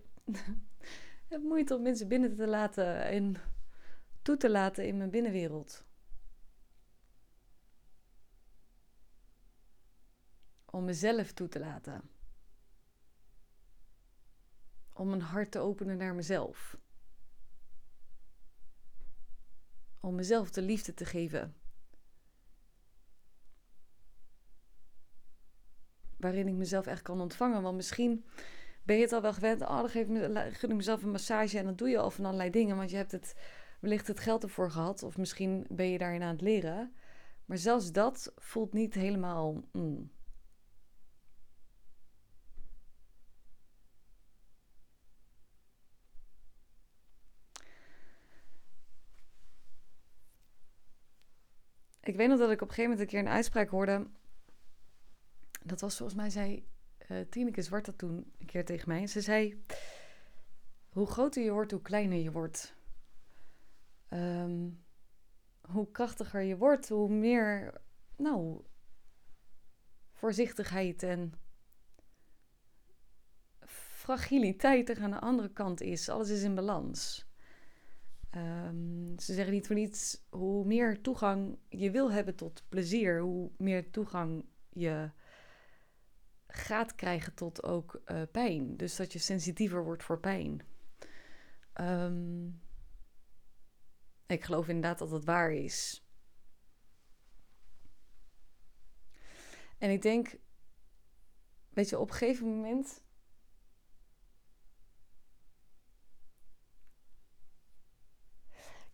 heb 1.29 1.41
moeite 1.41 1.75
om 1.75 1.81
mensen 1.81 2.07
binnen 2.07 2.35
te 2.35 2.47
laten 2.47 3.03
en 3.03 3.35
toe 4.21 4.37
te 4.37 4.49
laten 4.49 4.87
in 4.87 4.97
mijn 4.97 5.09
binnenwereld. 5.09 5.85
Om 10.65 10.85
mezelf 10.85 11.31
toe 11.31 11.47
te 11.47 11.59
laten. 11.59 12.16
Om 14.97 15.09
mijn 15.09 15.21
hart 15.21 15.51
te 15.51 15.59
openen 15.59 15.97
naar 15.97 16.15
mezelf. 16.15 16.77
Om 19.99 20.15
mezelf 20.15 20.49
de 20.49 20.61
liefde 20.61 20.93
te 20.93 21.05
geven. 21.05 21.55
waarin 26.17 26.47
ik 26.47 26.53
mezelf 26.53 26.85
echt 26.85 27.01
kan 27.01 27.21
ontvangen. 27.21 27.61
Want 27.61 27.75
misschien 27.75 28.25
ben 28.83 28.95
je 28.95 29.01
het 29.01 29.11
al 29.11 29.21
wel 29.21 29.33
gewend. 29.33 29.61
Oh, 29.61 29.77
dan 29.77 29.89
geef 29.89 30.07
gun 30.57 30.69
ik 30.69 30.75
mezelf 30.75 31.03
een 31.03 31.11
massage 31.11 31.57
en 31.57 31.65
dan 31.65 31.75
doe 31.75 31.89
je 31.89 31.97
al 31.97 32.11
van 32.11 32.25
allerlei 32.25 32.49
dingen. 32.49 32.77
Want 32.77 32.89
je 32.89 32.95
hebt 32.95 33.11
het, 33.11 33.35
wellicht 33.79 34.07
het 34.07 34.19
geld 34.19 34.43
ervoor 34.43 34.71
gehad. 34.71 35.03
Of 35.03 35.17
misschien 35.17 35.65
ben 35.69 35.89
je 35.89 35.97
daarin 35.97 36.21
aan 36.21 36.31
het 36.31 36.41
leren. 36.41 36.93
Maar 37.45 37.57
zelfs 37.57 37.91
dat 37.91 38.33
voelt 38.35 38.73
niet 38.73 38.93
helemaal... 38.93 39.61
Mm. 39.71 40.11
Ik 52.07 52.15
weet 52.15 52.29
nog 52.29 52.39
dat 52.39 52.51
ik 52.51 52.61
op 52.61 52.67
een 52.67 52.73
gegeven 52.73 52.91
moment 52.91 52.99
een 52.99 53.07
keer 53.07 53.19
een 53.19 53.35
uitspraak 53.35 53.69
hoorde 53.69 54.07
dat 55.67 55.81
was 55.81 55.97
volgens 55.97 56.17
mij, 56.17 56.29
zei 56.29 56.67
uh, 57.07 57.21
Tineke 57.29 57.61
Zwart 57.61 57.85
dat 57.85 57.97
toen 57.97 58.33
een 58.39 58.45
keer 58.45 58.65
tegen 58.65 58.89
mij. 58.89 59.07
Ze 59.07 59.21
zei, 59.21 59.63
hoe 60.89 61.07
groter 61.07 61.43
je 61.43 61.51
wordt, 61.51 61.71
hoe 61.71 61.81
kleiner 61.81 62.17
je 62.17 62.31
wordt. 62.31 62.75
Ehm, 64.07 64.69
hoe 65.61 65.91
krachtiger 65.91 66.41
je 66.41 66.57
wordt, 66.57 66.89
hoe 66.89 67.09
meer, 67.09 67.81
nou, 68.17 68.61
voorzichtigheid 70.13 71.03
en 71.03 71.33
fragiliteit 73.65 74.89
er 74.89 75.01
aan 75.01 75.11
de 75.11 75.19
andere 75.19 75.49
kant 75.49 75.81
is. 75.81 76.09
Alles 76.09 76.29
is 76.29 76.43
in 76.43 76.55
balans. 76.55 77.26
Um, 78.35 79.19
ze 79.19 79.33
zeggen 79.33 79.53
niet 79.53 79.67
voor 79.67 79.75
niets, 79.75 80.25
hoe 80.29 80.65
meer 80.65 81.01
toegang 81.01 81.57
je 81.69 81.91
wil 81.91 82.11
hebben 82.11 82.35
tot 82.35 82.63
plezier, 82.69 83.21
hoe 83.21 83.51
meer 83.57 83.91
toegang 83.91 84.45
je 84.69 85.11
gaat 86.47 86.95
krijgen 86.95 87.33
tot 87.33 87.63
ook 87.63 88.01
uh, 88.05 88.21
pijn. 88.31 88.77
Dus 88.77 88.95
dat 88.95 89.13
je 89.13 89.19
sensitiever 89.19 89.83
wordt 89.83 90.03
voor 90.03 90.19
pijn. 90.19 90.61
Um, 91.81 92.61
ik 94.25 94.43
geloof 94.43 94.67
inderdaad 94.67 94.97
dat 94.97 95.11
het 95.11 95.25
waar 95.25 95.51
is. 95.51 96.07
En 99.77 99.91
ik 99.91 100.01
denk, 100.01 100.35
weet 101.69 101.89
je, 101.89 101.99
op 101.99 102.09
een 102.09 102.15
gegeven 102.15 102.47
moment. 102.47 103.05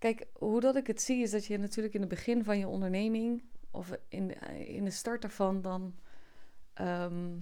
Kijk, 0.03 0.25
hoe 0.33 0.59
dat 0.59 0.75
ik 0.75 0.87
het 0.87 1.01
zie, 1.01 1.23
is 1.23 1.31
dat 1.31 1.45
je 1.45 1.57
natuurlijk 1.57 1.93
in 1.93 1.99
het 1.99 2.09
begin 2.09 2.43
van 2.43 2.57
je 2.57 2.67
onderneming, 2.67 3.43
of 3.71 3.97
in 4.07 4.27
de, 4.27 4.67
in 4.67 4.83
de 4.83 4.91
start 4.91 5.21
daarvan, 5.21 5.61
dan 5.61 5.93
Ehm, 6.73 7.37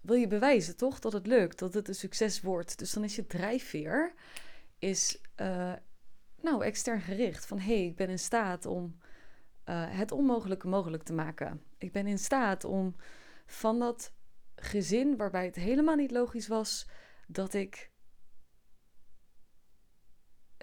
wil 0.00 0.16
je 0.16 0.26
bewijzen, 0.26 0.76
toch? 0.76 0.98
Dat 0.98 1.12
het 1.12 1.26
lukt, 1.26 1.58
dat 1.58 1.74
het 1.74 1.88
een 1.88 1.94
succes 1.94 2.40
wordt. 2.40 2.78
Dus 2.78 2.92
dan 2.92 3.04
is 3.04 3.16
je 3.16 3.26
drijfveer 3.26 4.14
is, 4.78 5.20
uh, 5.36 5.72
nou, 6.40 6.64
extern 6.64 7.00
gericht. 7.00 7.46
Van, 7.46 7.58
hé, 7.58 7.74
hey, 7.74 7.86
ik 7.86 7.96
ben 7.96 8.08
in 8.08 8.18
staat 8.18 8.66
om 8.66 8.98
uh, 9.68 9.84
het 9.88 10.12
onmogelijke 10.12 10.68
mogelijk 10.68 11.02
te 11.02 11.12
maken. 11.12 11.62
Ik 11.78 11.92
ben 11.92 12.06
in 12.06 12.18
staat 12.18 12.64
om 12.64 12.96
van 13.46 13.78
dat 13.78 14.12
gezin, 14.54 15.16
waarbij 15.16 15.44
het 15.44 15.54
helemaal 15.54 15.96
niet 15.96 16.10
logisch 16.10 16.48
was 16.48 16.88
dat 17.26 17.54
ik 17.54 17.89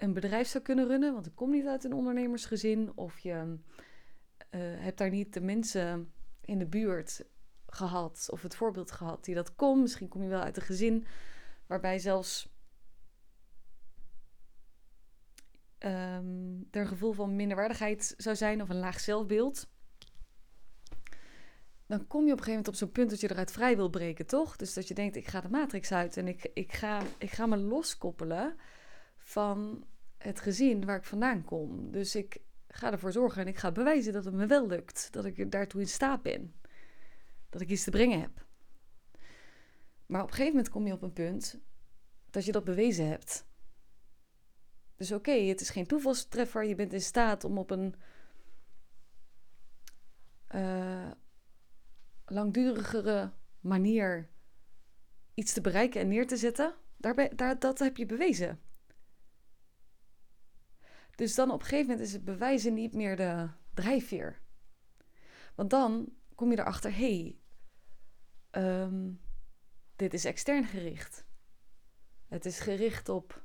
een 0.00 0.12
bedrijf 0.12 0.48
zou 0.48 0.64
kunnen 0.64 0.86
runnen, 0.86 1.12
want 1.12 1.26
ik 1.26 1.34
kom 1.34 1.50
niet 1.50 1.66
uit 1.66 1.84
een 1.84 1.92
ondernemersgezin, 1.92 2.92
of 2.94 3.18
je 3.18 3.32
uh, 3.32 4.60
hebt 4.60 4.98
daar 4.98 5.10
niet 5.10 5.32
de 5.32 5.40
mensen 5.40 6.12
in 6.40 6.58
de 6.58 6.66
buurt 6.66 7.24
gehad 7.66 8.28
of 8.30 8.42
het 8.42 8.54
voorbeeld 8.54 8.90
gehad 8.90 9.24
die 9.24 9.34
dat 9.34 9.54
kon. 9.54 9.80
Misschien 9.80 10.08
kom 10.08 10.22
je 10.22 10.28
wel 10.28 10.40
uit 10.40 10.56
een 10.56 10.62
gezin 10.62 11.06
waarbij 11.66 11.98
zelfs 11.98 12.48
um, 15.78 16.68
er 16.70 16.80
een 16.80 16.86
gevoel 16.86 17.12
van 17.12 17.36
minderwaardigheid 17.36 18.14
zou 18.16 18.36
zijn 18.36 18.62
of 18.62 18.68
een 18.68 18.78
laag 18.78 19.00
zelfbeeld. 19.00 19.68
Dan 21.86 22.06
kom 22.06 22.26
je 22.26 22.32
op 22.32 22.38
een 22.38 22.44
gegeven 22.44 22.50
moment 22.50 22.68
op 22.68 22.74
zo'n 22.74 22.92
punt 22.92 23.10
dat 23.10 23.20
je 23.20 23.30
eruit 23.30 23.52
vrij 23.52 23.76
wil 23.76 23.88
breken, 23.88 24.26
toch? 24.26 24.56
Dus 24.56 24.74
dat 24.74 24.88
je 24.88 24.94
denkt, 24.94 25.16
ik 25.16 25.26
ga 25.26 25.40
de 25.40 25.48
matrix 25.48 25.92
uit 25.92 26.16
en 26.16 26.28
ik, 26.28 26.50
ik, 26.54 26.72
ga, 26.72 27.02
ik 27.18 27.30
ga 27.30 27.46
me 27.46 27.56
loskoppelen 27.56 28.56
van 29.28 29.84
het 30.16 30.40
gezin 30.40 30.84
waar 30.84 30.96
ik 30.96 31.04
vandaan 31.04 31.44
kom. 31.44 31.90
Dus 31.90 32.14
ik 32.14 32.40
ga 32.68 32.92
ervoor 32.92 33.12
zorgen 33.12 33.42
en 33.42 33.48
ik 33.48 33.58
ga 33.58 33.72
bewijzen 33.72 34.12
dat 34.12 34.24
het 34.24 34.34
me 34.34 34.46
wel 34.46 34.66
lukt. 34.66 35.12
Dat 35.12 35.24
ik 35.24 35.50
daartoe 35.50 35.80
in 35.80 35.88
staat 35.88 36.22
ben 36.22 36.54
dat 37.48 37.60
ik 37.60 37.68
iets 37.68 37.84
te 37.84 37.90
brengen 37.90 38.20
heb. 38.20 38.46
Maar 40.06 40.22
op 40.22 40.28
een 40.28 40.34
gegeven 40.34 40.54
moment 40.54 40.72
kom 40.72 40.86
je 40.86 40.92
op 40.92 41.02
een 41.02 41.12
punt 41.12 41.60
dat 42.30 42.44
je 42.44 42.52
dat 42.52 42.64
bewezen 42.64 43.08
hebt. 43.08 43.46
Dus 44.96 45.12
oké, 45.12 45.32
het 45.32 45.60
is 45.60 45.70
geen 45.70 45.86
toevalstreffer. 45.86 46.64
Je 46.64 46.74
bent 46.74 46.92
in 46.92 47.00
staat 47.00 47.44
om 47.44 47.58
op 47.58 47.70
een 47.70 47.94
uh, 50.54 51.10
langdurigere 52.26 53.32
manier 53.60 54.30
iets 55.34 55.52
te 55.52 55.60
bereiken 55.60 56.00
en 56.00 56.08
neer 56.08 56.26
te 56.26 56.36
zetten. 56.36 56.74
Daar, 56.96 57.58
dat 57.58 57.78
heb 57.78 57.96
je 57.96 58.06
bewezen. 58.06 58.66
Dus 61.18 61.34
dan 61.34 61.50
op 61.50 61.60
een 61.60 61.66
gegeven 61.66 61.90
moment 61.90 62.06
is 62.06 62.12
het 62.12 62.24
bewijzen 62.24 62.74
niet 62.74 62.94
meer 62.94 63.16
de 63.16 63.48
drijfveer. 63.74 64.40
Want 65.54 65.70
dan 65.70 66.12
kom 66.34 66.50
je 66.50 66.58
erachter, 66.58 66.96
hé, 66.96 66.96
hey, 66.96 67.38
ehm, 68.50 69.10
dit 69.96 70.14
is 70.14 70.24
extern 70.24 70.64
gericht. 70.64 71.24
Het 72.26 72.44
is 72.44 72.60
gericht 72.60 73.08
op 73.08 73.44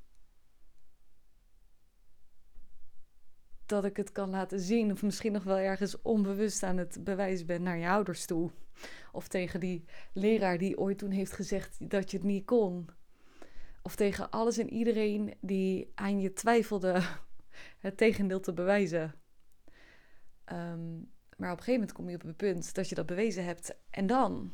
dat 3.66 3.86
ik 3.86 3.98
het 3.98 4.12
kan 4.12 4.30
laten 4.30 4.60
zien, 4.60 4.92
of 4.92 5.04
misschien 5.04 5.32
nog 5.32 5.44
wel 5.44 5.58
ergens 5.58 6.02
onbewust 6.02 6.64
aan 6.64 6.78
het 6.78 7.04
bewijzen 7.04 7.46
ben 7.46 7.64
naar 7.64 7.78
je 7.78 7.88
ouders 7.88 8.26
toe. 8.26 8.52
Of 9.12 9.28
tegen 9.28 9.60
die 9.60 9.86
leraar 10.14 10.58
die 10.58 10.78
ooit 10.78 10.98
toen 10.98 11.12
heeft 11.12 11.32
gezegd 11.32 11.90
dat 11.90 12.12
je 12.12 12.18
het 12.18 12.26
niet 12.26 12.46
kon. 12.46 12.90
Of 13.82 13.96
tegen 13.96 14.30
alles 14.30 14.58
en 14.58 14.70
iedereen 14.70 15.34
die 15.42 15.92
aan 15.96 16.20
je 16.20 16.34
twijfelde 16.34 17.02
het 17.80 17.98
tegendeel 17.98 18.40
te 18.40 18.54
bewijzen. 18.54 19.14
Um, 20.52 21.12
maar 21.38 21.52
op 21.52 21.58
een 21.58 21.64
gegeven 21.64 21.74
moment 21.74 21.92
kom 21.92 22.10
je 22.10 22.16
op 22.16 22.22
het 22.22 22.38
punt 22.38 22.74
dat 22.74 22.90
je 22.90 22.96
dat 22.96 23.06
bewezen 23.06 23.46
hebt. 23.46 23.76
En 23.90 24.08
dan? 24.08 24.54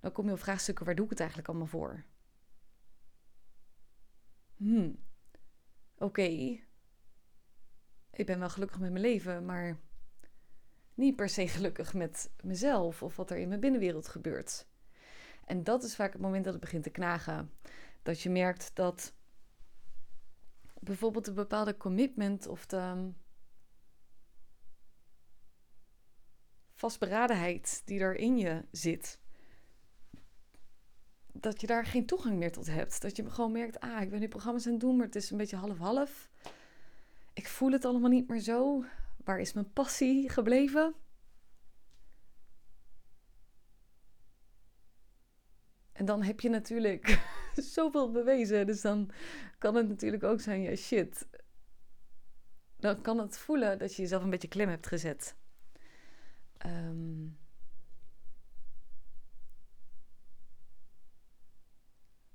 Dan 0.00 0.12
kom 0.12 0.26
je 0.26 0.32
op 0.32 0.38
vraagstukken, 0.38 0.84
waar 0.84 0.94
doe 0.94 1.04
ik 1.04 1.10
het 1.10 1.20
eigenlijk 1.20 1.48
allemaal 1.48 1.66
voor? 1.66 2.04
Hmm. 4.56 4.98
Oké. 5.98 6.22
Ik 8.10 8.26
ben 8.26 8.38
wel 8.38 8.50
gelukkig 8.50 8.78
met 8.78 8.90
mijn 8.90 9.04
leven, 9.04 9.44
maar 9.44 9.78
niet 10.94 11.16
per 11.16 11.28
se 11.28 11.48
gelukkig 11.48 11.94
met 11.94 12.30
mezelf 12.42 13.02
of 13.02 13.16
wat 13.16 13.30
er 13.30 13.36
in 13.36 13.48
mijn 13.48 13.60
binnenwereld 13.60 14.08
gebeurt. 14.08 14.66
En 15.44 15.64
dat 15.64 15.84
is 15.84 15.96
vaak 15.96 16.12
het 16.12 16.22
moment 16.22 16.44
dat 16.44 16.52
het 16.52 16.62
begint 16.62 16.82
te 16.82 16.90
knagen. 16.90 17.50
Dat 18.02 18.20
je 18.20 18.30
merkt 18.30 18.70
dat 18.74 19.14
bijvoorbeeld 20.86 21.26
een 21.26 21.34
bepaalde 21.34 21.76
commitment 21.76 22.46
of 22.46 22.66
de 22.66 23.12
vastberadenheid 26.74 27.82
die 27.84 28.00
er 28.00 28.16
in 28.16 28.38
je 28.38 28.64
zit, 28.70 29.18
dat 31.32 31.60
je 31.60 31.66
daar 31.66 31.86
geen 31.86 32.06
toegang 32.06 32.36
meer 32.36 32.52
tot 32.52 32.66
hebt. 32.66 33.02
Dat 33.02 33.16
je 33.16 33.30
gewoon 33.30 33.52
merkt, 33.52 33.80
ah, 33.80 34.02
ik 34.02 34.10
ben 34.10 34.20
nu 34.20 34.28
programma's 34.28 34.66
aan 34.66 34.72
het 34.72 34.80
doen, 34.80 34.96
maar 34.96 35.06
het 35.06 35.16
is 35.16 35.30
een 35.30 35.36
beetje 35.36 35.56
half-half. 35.56 36.30
Ik 37.32 37.48
voel 37.48 37.72
het 37.72 37.84
allemaal 37.84 38.10
niet 38.10 38.28
meer 38.28 38.40
zo. 38.40 38.84
Waar 39.24 39.40
is 39.40 39.52
mijn 39.52 39.72
passie 39.72 40.30
gebleven? 40.30 40.94
En 45.92 46.04
dan 46.04 46.22
heb 46.22 46.40
je 46.40 46.48
natuurlijk 46.48 47.20
zoveel 47.74 48.10
bewezen. 48.10 48.66
Dus 48.66 48.80
dan 48.80 49.10
kan 49.58 49.74
het 49.74 49.88
natuurlijk 49.88 50.22
ook 50.22 50.40
zijn, 50.40 50.62
ja 50.62 50.76
shit. 50.76 51.26
Dan 52.76 53.02
kan 53.02 53.18
het 53.18 53.38
voelen 53.38 53.78
dat 53.78 53.94
je 53.94 54.02
jezelf 54.02 54.22
een 54.22 54.30
beetje 54.30 54.48
klem 54.48 54.68
hebt 54.68 54.86
gezet. 54.86 55.34
Um, 56.66 57.38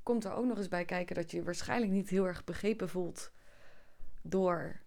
komt 0.03 0.25
er 0.25 0.33
ook 0.33 0.45
nog 0.45 0.57
eens 0.57 0.67
bij 0.67 0.85
kijken 0.85 1.15
dat 1.15 1.31
je 1.31 1.37
je 1.37 1.43
waarschijnlijk 1.43 1.91
niet 1.91 2.09
heel 2.09 2.27
erg 2.27 2.43
begrepen 2.43 2.89
voelt 2.89 3.31
door 4.21 4.81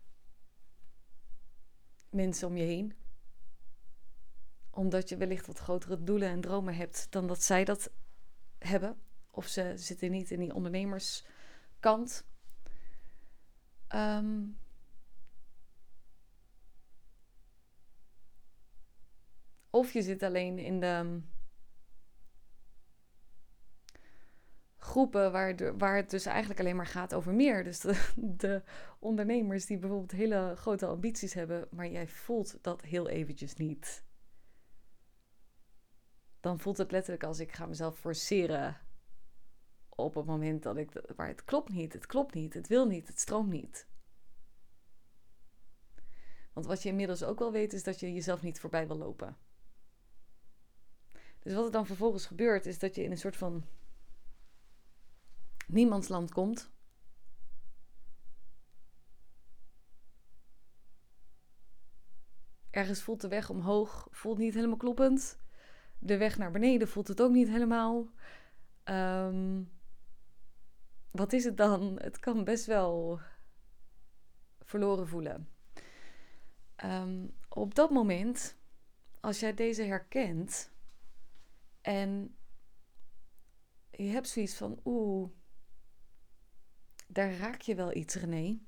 mensen 2.10 2.48
om 2.48 2.56
je 2.56 2.64
heen. 2.64 2.96
Omdat 4.70 5.08
je 5.08 5.16
wellicht 5.16 5.46
wat 5.46 5.58
grotere 5.58 6.02
doelen 6.02 6.28
en 6.28 6.40
dromen 6.40 6.74
hebt 6.74 7.06
dan 7.10 7.26
dat 7.26 7.42
zij 7.42 7.64
dat 7.64 7.90
hebben. 8.58 8.96
Of 9.34 9.46
ze 9.46 9.72
zitten 9.76 10.10
niet 10.10 10.30
in 10.30 10.40
die 10.40 10.54
ondernemerskant. 10.54 12.26
Um, 13.94 14.58
of 19.70 19.92
je 19.92 20.02
zit 20.02 20.22
alleen 20.22 20.58
in 20.58 20.80
de 20.80 21.22
groepen 24.76 25.32
waar, 25.32 25.76
waar 25.78 25.96
het 25.96 26.10
dus 26.10 26.26
eigenlijk 26.26 26.60
alleen 26.60 26.76
maar 26.76 26.86
gaat 26.86 27.14
over 27.14 27.34
meer. 27.34 27.64
Dus 27.64 27.80
de, 27.80 28.12
de, 28.36 28.62
ondernemers 28.98 29.66
die 29.66 29.78
bijvoorbeeld 29.78 30.10
hele 30.10 30.54
grote 30.56 30.86
ambities 30.86 31.34
hebben, 31.34 31.68
maar 31.70 31.88
jij 31.88 32.08
voelt 32.08 32.58
dat 32.62 32.82
heel 32.82 33.08
eventjes 33.08 33.54
niet. 33.54 34.04
Dan 36.40 36.58
voelt 36.58 36.78
het 36.78 36.90
letterlijk 36.90 37.24
als 37.24 37.40
ik 37.40 37.52
ga 37.52 37.66
mezelf 37.66 37.98
forceren 37.98 38.83
op 39.96 40.14
het 40.14 40.26
moment 40.26 40.62
dat 40.62 40.76
ik. 40.76 41.16
Maar 41.16 41.28
het 41.28 41.44
klopt 41.44 41.72
niet, 41.72 41.92
het 41.92 42.06
klopt 42.06 42.34
niet, 42.34 42.54
het 42.54 42.68
wil 42.68 42.86
niet, 42.86 43.08
het 43.08 43.20
stroomt 43.20 43.50
niet. 43.50 43.86
Want 46.52 46.66
wat 46.66 46.82
je 46.82 46.88
inmiddels 46.88 47.22
ook 47.22 47.38
wel 47.38 47.52
weet, 47.52 47.72
is 47.72 47.82
dat 47.82 48.00
je 48.00 48.12
jezelf 48.12 48.42
niet 48.42 48.60
voorbij 48.60 48.86
wil 48.86 48.96
lopen. 48.96 49.36
Dus 51.38 51.54
wat 51.54 51.64
er 51.64 51.72
dan 51.72 51.86
vervolgens 51.86 52.26
gebeurt, 52.26 52.66
is 52.66 52.78
dat 52.78 52.94
je 52.94 53.02
in 53.02 53.10
een 53.10 53.18
soort 53.18 53.36
van 53.36 53.64
niemandsland 55.66 56.32
komt. 56.32 56.72
Ergens 62.70 63.02
voelt 63.02 63.20
de 63.20 63.28
weg 63.28 63.50
omhoog, 63.50 64.08
voelt 64.10 64.38
niet 64.38 64.54
helemaal 64.54 64.76
kloppend. 64.76 65.38
De 65.98 66.16
weg 66.16 66.38
naar 66.38 66.50
beneden 66.50 66.88
voelt 66.88 67.08
het 67.08 67.22
ook 67.22 67.30
niet 67.30 67.48
helemaal. 67.48 68.08
Ehm, 68.84 69.62
wat 71.14 71.32
is 71.32 71.44
het 71.44 71.56
dan? 71.56 71.98
Het 72.00 72.18
kan 72.18 72.44
best 72.44 72.66
wel 72.66 73.20
verloren 74.60 75.08
voelen. 75.08 75.48
Ehm, 76.76 77.26
op 77.48 77.74
dat 77.74 77.90
moment, 77.90 78.56
als 79.20 79.40
jij 79.40 79.54
deze 79.54 79.82
herkent 79.82 80.72
en 81.80 82.36
je 83.90 84.08
hebt 84.08 84.28
zoiets 84.28 84.54
van, 84.54 84.80
oeh, 84.84 85.30
daar 87.06 87.36
raak 87.36 87.60
je 87.60 87.74
wel 87.74 87.94
iets, 87.94 88.14
René. 88.14 88.58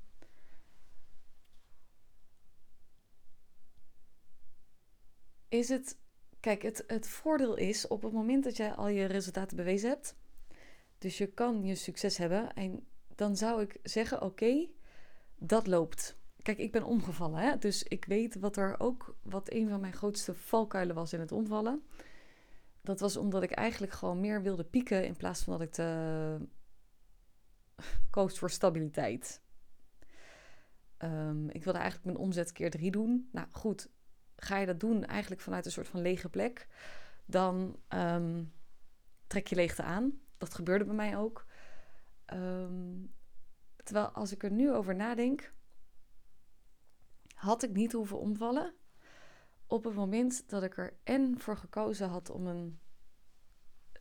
Is 5.48 5.68
het. 5.68 5.98
Kijk, 6.40 6.62
het, 6.62 6.84
het 6.86 7.08
voordeel 7.08 7.56
is 7.56 7.86
op 7.86 8.02
het 8.02 8.12
moment 8.12 8.44
dat 8.44 8.56
jij 8.56 8.74
al 8.74 8.88
je 8.88 9.04
resultaten 9.04 9.56
bewezen 9.56 9.88
hebt. 9.88 10.16
Dus 10.98 11.18
je 11.18 11.26
kan 11.26 11.64
je 11.64 11.74
succes 11.74 12.16
hebben. 12.16 12.54
En 12.54 12.86
dan 13.14 13.36
zou 13.36 13.62
ik 13.62 13.78
zeggen: 13.82 14.22
oké, 14.22 14.66
dat 15.38 15.66
loopt. 15.66 16.16
Kijk, 16.42 16.58
ik 16.58 16.72
ben 16.72 16.84
omgevallen. 16.84 17.40
Hè? 17.40 17.58
Dus 17.58 17.82
ik 17.82 18.04
weet 18.04 18.38
wat 18.38 18.56
er 18.56 18.80
ook. 18.80 19.16
Wat 19.22 19.52
een 19.52 19.68
van 19.68 19.80
mijn 19.80 19.92
grootste 19.92 20.34
valkuilen 20.34 20.94
was 20.94 21.12
in 21.12 21.20
het 21.20 21.32
omvallen. 21.32 21.82
Dat 22.80 23.00
was 23.00 23.16
omdat 23.16 23.42
ik 23.42 23.50
eigenlijk 23.50 23.92
gewoon 23.92 24.20
meer 24.20 24.42
wilde 24.42 24.64
pieken. 24.64 25.06
In 25.06 25.16
plaats 25.16 25.42
van 25.42 25.52
dat 25.52 25.62
ik 25.62 25.72
te 25.72 26.38
koos 28.10 28.38
voor 28.38 28.50
stabiliteit. 28.50 29.40
Um, 30.98 31.50
ik 31.50 31.64
wilde 31.64 31.78
eigenlijk 31.78 32.04
mijn 32.04 32.26
omzet 32.26 32.52
keer 32.52 32.70
drie 32.70 32.90
doen. 32.90 33.28
Nou 33.32 33.46
goed, 33.50 33.88
ga 34.36 34.58
je 34.58 34.66
dat 34.66 34.80
doen 34.80 35.04
eigenlijk 35.04 35.40
vanuit 35.40 35.64
een 35.64 35.72
soort 35.72 35.88
van 35.88 36.00
lege 36.00 36.28
plek, 36.28 36.66
dan 37.26 37.76
um, 37.88 38.52
trek 39.26 39.46
je 39.46 39.54
leegte 39.54 39.82
aan. 39.82 40.20
Dat 40.38 40.54
gebeurde 40.54 40.84
bij 40.84 40.94
mij 40.94 41.16
ook. 41.16 41.46
Um, 42.32 43.14
terwijl 43.76 44.08
als 44.08 44.32
ik 44.32 44.42
er 44.42 44.50
nu 44.50 44.72
over 44.72 44.94
nadenk, 44.94 45.54
had 47.34 47.62
ik 47.62 47.72
niet 47.72 47.92
hoeven 47.92 48.18
omvallen 48.18 48.74
op 49.66 49.84
het 49.84 49.94
moment 49.94 50.48
dat 50.48 50.62
ik 50.62 50.76
er 50.76 50.98
en 51.04 51.40
voor 51.40 51.56
gekozen 51.56 52.08
had 52.08 52.30
om 52.30 52.46
een 52.46 52.80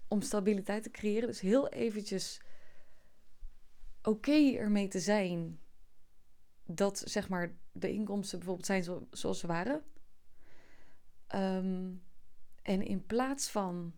om 0.08 0.22
stabiliteit 0.22 0.84
te 0.84 0.90
creëren. 0.92 1.28
Dus 1.28 1.40
heel 1.40 1.70
eventjes 1.70 2.42
oké 4.02 4.52
ermee 4.56 4.88
te 4.88 5.00
zijn 5.00 5.60
dat 6.66 7.02
zeg 7.06 7.30
maar 7.30 7.58
de 7.72 7.92
inkomsten 7.92 8.38
bijvoorbeeld 8.38 8.68
zijn 8.68 9.08
zoals 9.12 9.40
ze 9.40 9.48
waren. 9.48 9.84
Um, 11.36 12.04
en 12.62 12.82
in 12.82 13.06
plaats 13.06 13.50
van 13.50 13.94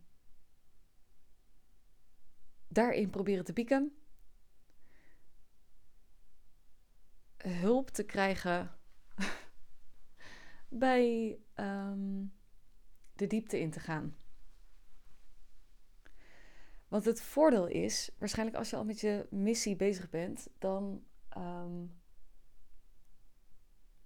daarin 2.67 3.09
proberen 3.09 3.45
te 3.45 3.53
pieken, 3.53 3.97
hulp 7.37 7.89
te 7.89 8.03
krijgen 8.03 8.71
bij 10.69 11.39
um, 11.55 12.33
de 13.13 13.27
diepte 13.27 13.59
in 13.59 13.71
te 13.71 13.79
gaan. 13.79 14.15
Want 16.87 17.05
het 17.05 17.21
voordeel 17.21 17.67
is, 17.67 18.11
waarschijnlijk 18.17 18.57
als 18.57 18.69
je 18.69 18.75
al 18.75 18.85
met 18.85 18.99
je 18.99 19.27
missie 19.29 19.75
bezig 19.75 20.09
bent, 20.09 20.47
dan. 20.57 21.03
Ehm, 21.29 21.85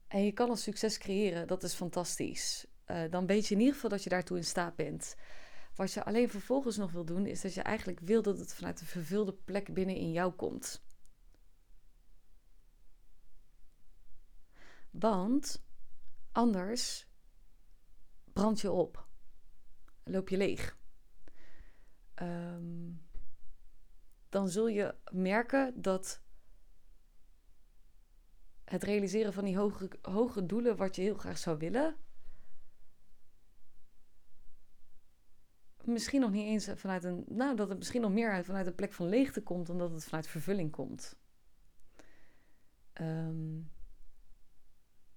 en 0.07 0.23
je 0.25 0.31
kan 0.31 0.49
al 0.49 0.55
succes 0.55 0.97
creëren, 0.97 1.47
dat 1.47 1.63
is 1.63 1.73
fantastisch. 1.73 2.67
Uh, 2.87 3.03
dan 3.09 3.25
weet 3.25 3.47
je 3.47 3.53
in 3.53 3.59
ieder 3.59 3.73
geval 3.73 3.89
dat 3.89 4.03
je 4.03 4.09
daartoe 4.09 4.37
in 4.37 4.43
staat 4.43 4.75
bent. 4.75 5.15
Wat 5.75 5.93
je 5.93 6.03
alleen 6.03 6.29
vervolgens 6.29 6.77
nog 6.77 6.91
wil 6.91 7.05
doen, 7.05 7.25
is 7.25 7.41
dat 7.41 7.53
je 7.53 7.61
eigenlijk 7.61 7.99
wil 7.99 8.21
dat 8.21 8.37
het 8.39 8.53
vanuit 8.53 8.81
een 8.81 8.87
vervulde 8.87 9.33
plek 9.33 9.73
binnen 9.73 9.95
in 9.95 10.11
jou 10.11 10.33
komt. 10.33 10.83
Want 14.91 15.63
anders 16.31 17.07
brand 18.33 18.61
je 18.61 18.71
op, 18.71 19.07
loop 20.03 20.29
je 20.29 20.37
leeg. 20.37 20.77
Ehm, 22.13 22.91
dan 24.29 24.49
zul 24.49 24.67
je 24.67 24.95
merken 25.11 25.81
dat 25.81 26.21
het 28.63 28.83
realiseren 28.83 29.33
van 29.33 29.45
die 29.45 29.57
hoge, 29.57 29.89
hoge 30.01 30.45
doelen, 30.45 30.75
wat 30.75 30.95
je 30.95 31.01
heel 31.01 31.17
graag 31.17 31.37
zou 31.37 31.57
willen, 31.57 31.95
misschien 35.85 36.21
nog 36.21 36.31
niet 36.31 36.45
eens 36.45 36.69
vanuit 36.75 37.03
een. 37.03 37.23
Nou, 37.27 37.55
dat 37.55 37.69
het 37.69 37.77
misschien 37.77 38.01
nog 38.01 38.11
meer 38.11 38.45
vanuit 38.45 38.67
een 38.67 38.75
plek 38.75 38.93
van 38.93 39.09
leegte 39.09 39.41
komt 39.41 39.67
dan 39.67 39.77
dat 39.77 39.91
het 39.91 40.03
vanuit 40.03 40.27
vervulling 40.27 40.71
komt. 40.71 41.15
Ehm, 42.93 43.59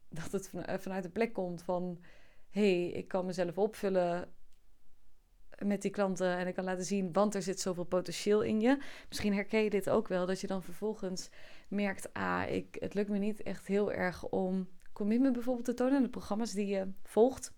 dat 0.08 0.32
het 0.32 0.50
vanuit 0.82 1.04
een 1.04 1.12
plek 1.12 1.32
komt 1.32 1.62
van: 1.62 2.00
hey, 2.50 2.88
ik 2.88 3.08
kan 3.08 3.26
mezelf 3.26 3.58
opvullen 3.58 4.32
met 5.58 5.82
die 5.82 5.90
klanten 5.90 6.36
en 6.36 6.46
ik 6.46 6.54
kan 6.54 6.64
laten 6.64 6.84
zien, 6.84 7.12
want 7.12 7.34
er 7.34 7.42
zit 7.42 7.60
zoveel 7.60 7.84
potentieel 7.84 8.42
in 8.42 8.60
je. 8.60 8.82
Misschien 9.08 9.34
herken 9.34 9.62
je 9.62 9.70
dit 9.70 9.90
ook 9.90 10.08
wel, 10.08 10.26
dat 10.26 10.40
je 10.40 10.46
dan 10.46 10.62
vervolgens 10.62 11.30
merkt, 11.68 12.12
ah, 12.12 12.50
ik, 12.50 12.76
het 12.80 12.94
lukt 12.94 13.08
me 13.08 13.18
niet 13.18 13.42
echt 13.42 13.66
heel 13.66 13.92
erg 13.92 14.24
om 14.24 14.68
commitment 14.92 15.32
bijvoorbeeld 15.32 15.64
te 15.64 15.74
tonen 15.74 15.96
in 15.96 16.02
de 16.02 16.08
programma's 16.08 16.52
die 16.52 16.66
je 16.66 16.92
volgt. 17.02 17.52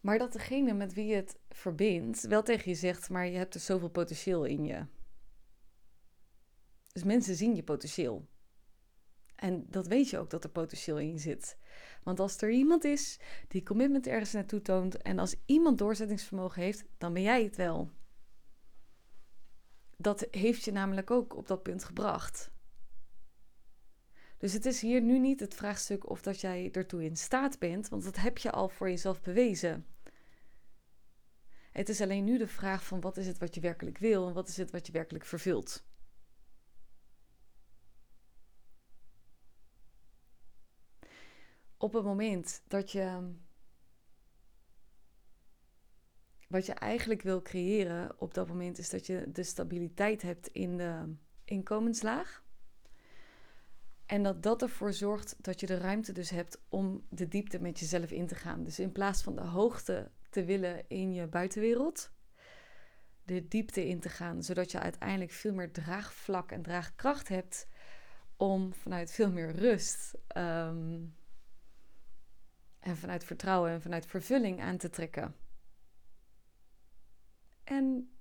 Maar 0.00 0.18
dat 0.18 0.32
degene 0.32 0.72
met 0.72 0.94
wie 0.94 1.06
je 1.06 1.14
het 1.14 1.38
verbindt 1.48 2.26
wel 2.26 2.42
tegen 2.42 2.70
je 2.70 2.76
zegt, 2.76 3.10
maar 3.10 3.26
je 3.26 3.36
hebt 3.36 3.54
er 3.54 3.60
zoveel 3.60 3.88
potentieel 3.88 4.44
in 4.44 4.64
je. 4.64 4.86
Dus 6.92 7.04
mensen 7.04 7.34
zien 7.34 7.54
je 7.54 7.62
potentieel. 7.62 8.28
En 9.34 9.66
dat 9.68 9.86
weet 9.86 10.10
je 10.10 10.18
ook 10.18 10.30
dat 10.30 10.44
er 10.44 10.50
potentieel 10.50 10.98
in 10.98 11.18
zit. 11.18 11.56
Want 12.02 12.20
als 12.20 12.42
er 12.42 12.50
iemand 12.50 12.84
is 12.84 13.20
die 13.48 13.62
commitment 13.62 14.06
ergens 14.06 14.32
naartoe 14.32 14.62
toont 14.62 14.96
en 14.96 15.18
als 15.18 15.36
iemand 15.46 15.78
doorzettingsvermogen 15.78 16.62
heeft, 16.62 16.84
dan 16.98 17.12
ben 17.12 17.22
jij 17.22 17.42
het 17.42 17.56
wel. 17.56 17.90
Dat 19.96 20.26
heeft 20.30 20.64
je 20.64 20.72
namelijk 20.72 21.10
ook 21.10 21.36
op 21.36 21.46
dat 21.46 21.62
punt 21.62 21.84
gebracht. 21.84 22.50
Dus 24.40 24.52
het 24.52 24.66
is 24.66 24.80
hier 24.80 25.00
nu 25.00 25.18
niet 25.18 25.40
het 25.40 25.54
vraagstuk 25.54 26.10
of 26.10 26.22
dat 26.22 26.40
jij 26.40 26.68
ertoe 26.72 27.04
in 27.04 27.16
staat 27.16 27.58
bent, 27.58 27.88
want 27.88 28.04
dat 28.04 28.16
heb 28.16 28.38
je 28.38 28.50
al 28.50 28.68
voor 28.68 28.88
jezelf 28.88 29.20
bewezen. 29.20 29.86
Het 31.70 31.88
is 31.88 32.00
alleen 32.00 32.24
nu 32.24 32.38
de 32.38 32.46
vraag 32.46 32.84
van 32.84 33.00
wat 33.00 33.16
is 33.16 33.26
het 33.26 33.38
wat 33.38 33.54
je 33.54 33.60
werkelijk 33.60 33.98
wil 33.98 34.28
en 34.28 34.34
wat 34.34 34.48
is 34.48 34.56
het 34.56 34.70
wat 34.70 34.86
je 34.86 34.92
werkelijk 34.92 35.24
vervult. 35.24 35.84
Op 41.76 41.92
het 41.92 42.04
moment 42.04 42.62
dat 42.66 42.90
je 42.90 43.34
wat 46.48 46.66
je 46.66 46.72
eigenlijk 46.72 47.22
wil 47.22 47.42
creëren 47.42 48.20
op 48.20 48.34
dat 48.34 48.48
moment 48.48 48.78
is 48.78 48.90
dat 48.90 49.06
je 49.06 49.30
de 49.32 49.42
stabiliteit 49.42 50.22
hebt 50.22 50.48
in 50.48 50.76
de 50.76 51.14
inkomenslaag. 51.44 52.48
En 54.10 54.22
dat 54.22 54.42
dat 54.42 54.62
ervoor 54.62 54.92
zorgt 54.92 55.36
dat 55.38 55.60
je 55.60 55.66
de 55.66 55.78
ruimte 55.78 56.12
dus 56.12 56.30
hebt 56.30 56.60
om 56.68 57.06
de 57.08 57.28
diepte 57.28 57.60
met 57.60 57.78
jezelf 57.78 58.10
in 58.10 58.26
te 58.26 58.34
gaan. 58.34 58.64
Dus 58.64 58.78
in 58.78 58.92
plaats 58.92 59.22
van 59.22 59.34
de 59.34 59.42
hoogte 59.42 60.10
te 60.30 60.44
willen 60.44 60.88
in 60.88 61.12
je 61.12 61.26
buitenwereld, 61.26 62.10
de 63.22 63.48
diepte 63.48 63.88
in 63.88 64.00
te 64.00 64.08
gaan, 64.08 64.42
zodat 64.42 64.70
je 64.70 64.78
uiteindelijk 64.78 65.30
veel 65.30 65.54
meer 65.54 65.72
draagvlak 65.72 66.52
en 66.52 66.62
draagkracht 66.62 67.28
hebt 67.28 67.68
om 68.36 68.74
vanuit 68.74 69.12
veel 69.12 69.30
meer 69.30 69.50
rust 69.52 70.14
ehm, 70.26 71.04
en 72.78 72.96
vanuit 72.96 73.24
vertrouwen 73.24 73.70
en 73.70 73.82
vanuit 73.82 74.06
vervulling 74.06 74.60
aan 74.60 74.76
te 74.76 74.90
trekken. 74.90 75.34
En 77.64 78.12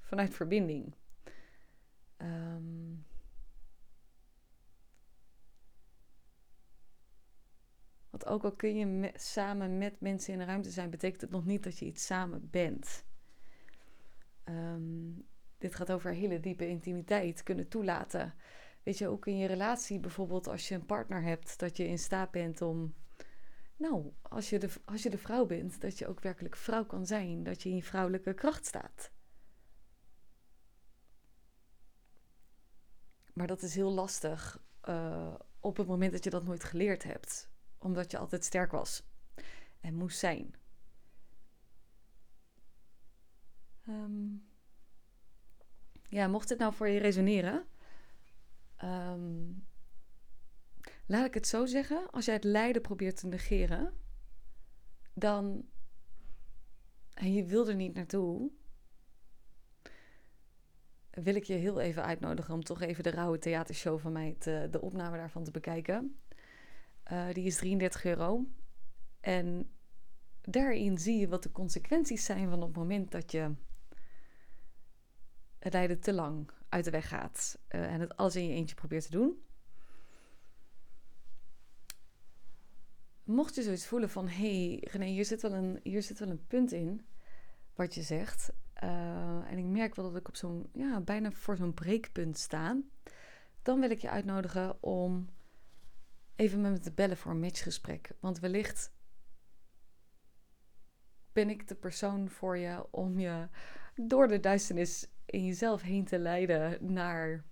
vanuit 0.00 0.34
verbinding. 0.34 0.94
Um, 2.18 3.06
want 8.10 8.26
ook 8.26 8.44
al 8.44 8.52
kun 8.52 8.76
je 8.76 9.10
samen 9.14 9.78
met 9.78 10.00
mensen 10.00 10.32
in 10.32 10.38
de 10.38 10.44
ruimte 10.44 10.70
zijn, 10.70 10.90
betekent 10.90 11.20
het 11.20 11.30
nog 11.30 11.44
niet 11.44 11.62
dat 11.62 11.78
je 11.78 11.84
iets 11.84 12.06
samen 12.06 12.50
bent. 12.50 13.04
Um, 14.44 15.26
dit 15.58 15.74
gaat 15.74 15.92
over 15.92 16.10
hele 16.12 16.40
diepe 16.40 16.68
intimiteit 16.68 17.42
kunnen 17.42 17.68
toelaten. 17.68 18.34
Weet 18.82 18.98
je, 18.98 19.08
ook 19.08 19.26
in 19.26 19.36
je 19.36 19.46
relatie 19.46 20.00
bijvoorbeeld 20.00 20.48
als 20.48 20.68
je 20.68 20.74
een 20.74 20.86
partner 20.86 21.22
hebt, 21.22 21.58
dat 21.58 21.76
je 21.76 21.86
in 21.86 21.98
staat 21.98 22.30
bent 22.30 22.62
om, 22.62 22.94
nou, 23.76 24.12
als 24.22 24.50
je 24.50 24.58
de, 24.58 24.68
als 24.84 25.02
je 25.02 25.10
de 25.10 25.18
vrouw 25.18 25.46
bent, 25.46 25.80
dat 25.80 25.98
je 25.98 26.06
ook 26.06 26.20
werkelijk 26.20 26.56
vrouw 26.56 26.84
kan 26.84 27.06
zijn, 27.06 27.42
dat 27.42 27.62
je 27.62 27.68
in 27.68 27.76
je 27.76 27.82
vrouwelijke 27.82 28.34
kracht 28.34 28.66
staat. 28.66 29.10
Maar 33.34 33.46
dat 33.46 33.62
is 33.62 33.74
heel 33.74 33.92
lastig 33.92 34.62
uh, 34.88 35.34
op 35.60 35.76
het 35.76 35.86
moment 35.86 36.12
dat 36.12 36.24
je 36.24 36.30
dat 36.30 36.44
nooit 36.44 36.64
geleerd 36.64 37.02
hebt, 37.02 37.50
omdat 37.78 38.10
je 38.10 38.18
altijd 38.18 38.44
sterk 38.44 38.70
was 38.70 39.02
en 39.80 39.94
moest 39.94 40.18
zijn. 40.18 40.54
Um, 43.88 44.46
ja, 46.08 46.26
mocht 46.26 46.48
het 46.48 46.58
nou 46.58 46.74
voor 46.74 46.88
je 46.88 46.98
resoneren, 46.98 47.66
um, 48.82 49.66
laat 51.06 51.26
ik 51.26 51.34
het 51.34 51.46
zo 51.46 51.66
zeggen: 51.66 52.10
als 52.10 52.24
jij 52.24 52.34
het 52.34 52.44
lijden 52.44 52.82
probeert 52.82 53.16
te 53.16 53.26
negeren, 53.26 53.94
dan 55.12 55.68
en 57.14 57.32
je 57.32 57.44
wil 57.44 57.68
er 57.68 57.74
niet 57.74 57.94
naartoe, 57.94 58.50
wil 61.22 61.34
ik 61.34 61.44
je 61.44 61.54
heel 61.54 61.80
even 61.80 62.04
uitnodigen 62.04 62.54
om 62.54 62.64
toch 62.64 62.80
even 62.80 63.02
de 63.02 63.10
rauwe 63.10 63.38
theatershow 63.38 63.98
van 63.98 64.12
mij, 64.12 64.36
te, 64.38 64.68
de 64.70 64.80
opname 64.80 65.16
daarvan 65.16 65.44
te 65.44 65.50
bekijken. 65.50 66.18
Uh, 67.12 67.26
die 67.32 67.44
is 67.44 67.56
33 67.56 68.04
euro. 68.04 68.46
En 69.20 69.70
daarin 70.42 70.98
zie 70.98 71.18
je 71.18 71.28
wat 71.28 71.42
de 71.42 71.52
consequenties 71.52 72.24
zijn 72.24 72.48
van 72.48 72.62
het 72.62 72.76
moment 72.76 73.10
dat 73.10 73.32
je 73.32 73.54
het 75.58 75.72
lijden 75.72 76.00
te 76.00 76.12
lang 76.12 76.50
uit 76.68 76.84
de 76.84 76.90
weg 76.90 77.08
gaat 77.08 77.58
uh, 77.68 77.92
en 77.92 78.00
het 78.00 78.16
alles 78.16 78.36
in 78.36 78.46
je 78.46 78.54
eentje 78.54 78.74
probeert 78.74 79.04
te 79.04 79.10
doen. 79.10 79.42
Mocht 83.24 83.54
je 83.54 83.62
zoiets 83.62 83.86
voelen 83.86 84.10
van, 84.10 84.28
hé 84.28 84.68
hey, 84.68 84.88
René, 84.90 85.04
hier 85.04 85.24
zit, 85.24 85.42
wel 85.42 85.52
een, 85.52 85.80
hier 85.82 86.02
zit 86.02 86.18
wel 86.18 86.28
een 86.28 86.46
punt 86.46 86.72
in 86.72 87.06
wat 87.74 87.94
je 87.94 88.02
zegt. 88.02 88.52
Uh, 88.84 89.50
en 89.50 89.58
ik 89.58 89.64
merk 89.64 89.94
wel 89.94 90.04
dat 90.10 90.20
ik 90.20 90.28
op 90.28 90.36
zo'n, 90.36 90.68
ja, 90.72 91.00
bijna 91.00 91.30
voor 91.30 91.56
zo'n 91.56 91.74
breekpunt 91.74 92.38
sta. 92.38 92.80
Dan 93.62 93.80
wil 93.80 93.90
ik 93.90 94.00
je 94.00 94.10
uitnodigen 94.10 94.82
om 94.82 95.28
even 96.36 96.60
met 96.60 96.72
me 96.72 96.78
te 96.78 96.92
bellen 96.92 97.16
voor 97.16 97.30
een 97.32 97.40
matchgesprek. 97.40 98.10
Want 98.20 98.38
wellicht 98.38 98.92
ben 101.32 101.50
ik 101.50 101.68
de 101.68 101.74
persoon 101.74 102.28
voor 102.28 102.58
je 102.58 102.86
om 102.90 103.18
je 103.18 103.48
door 103.94 104.28
de 104.28 104.40
duisternis 104.40 105.08
in 105.26 105.44
jezelf 105.44 105.82
heen 105.82 106.04
te 106.04 106.18
leiden 106.18 106.92
naar. 106.92 107.44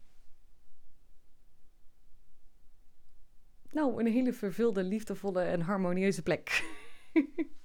Nou, 3.71 4.01
een 4.01 4.13
hele 4.13 4.33
vervulde, 4.33 4.83
liefdevolle 4.83 5.43
en 5.43 5.61
harmonieuze 5.61 6.23
plek. 6.23 6.65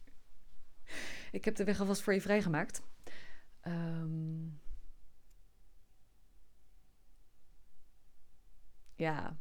ik 1.38 1.46
heb 1.46 1.56
de 1.56 1.64
weg 1.64 1.80
alvast 1.80 2.02
voor 2.02 2.14
je 2.14 2.22
vrijgemaakt. 2.22 2.82
Um, 3.68 4.62
ja. 8.96 9.38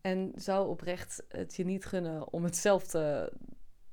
En 0.00 0.32
zou 0.34 0.68
oprecht 0.68 1.24
het 1.28 1.54
je 1.54 1.64
niet 1.64 1.84
gunnen 1.84 2.32
om 2.32 2.44
hetzelfde, 2.44 3.32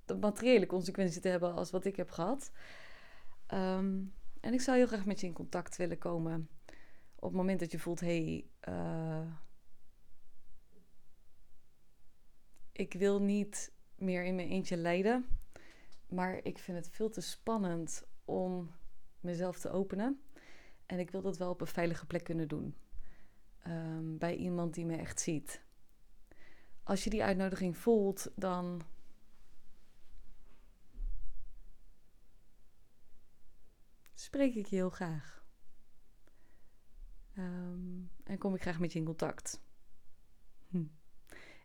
de 0.05 0.15
materiële 0.15 0.65
consequentie 0.65 1.21
te 1.21 1.27
hebben 1.27 1.53
als 1.53 1.71
wat 1.71 1.85
ik 1.85 1.95
heb 1.95 2.09
gehad. 2.09 2.51
Um, 3.47 4.13
en 4.39 4.53
ik 4.53 4.61
zou 4.61 4.77
heel 4.77 4.87
graag 4.87 5.05
met 5.05 5.19
je 5.19 5.27
in 5.27 5.33
contact 5.33 5.75
willen 5.75 5.97
komen. 5.97 6.49
Op 7.15 7.27
het 7.27 7.37
moment 7.37 7.59
dat 7.59 7.71
je 7.71 7.79
voelt, 7.79 7.99
hé, 7.99 8.23
hey, 8.23 8.73
uh, 8.73 9.33
ik 12.71 12.93
wil 12.93 13.21
niet 13.21 13.73
meer 13.95 14.23
in 14.23 14.35
mijn 14.35 14.49
eentje 14.49 14.77
lijden. 14.77 15.40
Maar 16.11 16.39
ik 16.43 16.57
vind 16.57 16.77
het 16.77 16.89
veel 16.89 17.09
te 17.09 17.21
spannend 17.21 18.07
om 18.25 18.71
mezelf 19.19 19.59
te 19.59 19.69
openen. 19.69 20.21
En 20.85 20.99
ik 20.99 21.11
wil 21.11 21.21
dat 21.21 21.37
wel 21.37 21.49
op 21.49 21.61
een 21.61 21.67
veilige 21.67 22.05
plek 22.05 22.23
kunnen 22.23 22.47
doen. 22.47 22.75
Um, 23.67 24.17
bij 24.17 24.35
iemand 24.35 24.73
die 24.73 24.85
me 24.85 24.95
echt 24.95 25.19
ziet. 25.19 25.63
Als 26.83 27.03
je 27.03 27.09
die 27.09 27.23
uitnodiging 27.23 27.77
voelt, 27.77 28.31
dan. 28.35 28.81
Spreek 34.13 34.55
ik 34.55 34.65
je 34.65 34.75
heel 34.75 34.89
graag. 34.89 35.45
Um, 37.37 38.09
en 38.23 38.37
kom 38.37 38.55
ik 38.55 38.61
graag 38.61 38.79
met 38.79 38.93
je 38.93 38.99
in 38.99 39.05
contact. 39.05 39.61
Hm. 40.67 40.85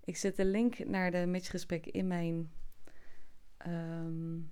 Ik 0.05 0.17
zet 0.17 0.37
de 0.37 0.45
link 0.45 0.79
naar 0.79 1.11
de 1.11 1.27
matchgesprek 1.27 1.87
in 1.87 2.07
mijn 2.07 2.51
um, 3.67 4.51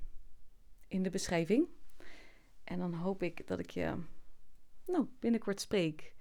in 0.88 1.03
de 1.03 1.11
beschrijving. 1.11 1.69
En 2.64 2.79
dan 2.79 2.95
hoop 2.95 3.23
ik 3.23 3.47
dat 3.47 3.59
ik 3.59 3.71
je 3.71 3.95
nou, 4.87 5.07
binnenkort 5.19 5.61
spreek. 5.61 6.14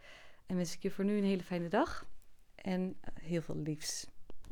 En 0.45 0.55
wens 0.55 0.73
ik 0.73 0.81
je 0.81 0.91
voor 0.91 1.05
nu 1.05 1.17
een 1.17 1.23
hele 1.23 1.43
fijne 1.43 1.67
dag 1.67 2.09
en 2.55 2.99
heel 3.21 3.41
veel 3.41 3.57
liefs. 3.57 4.07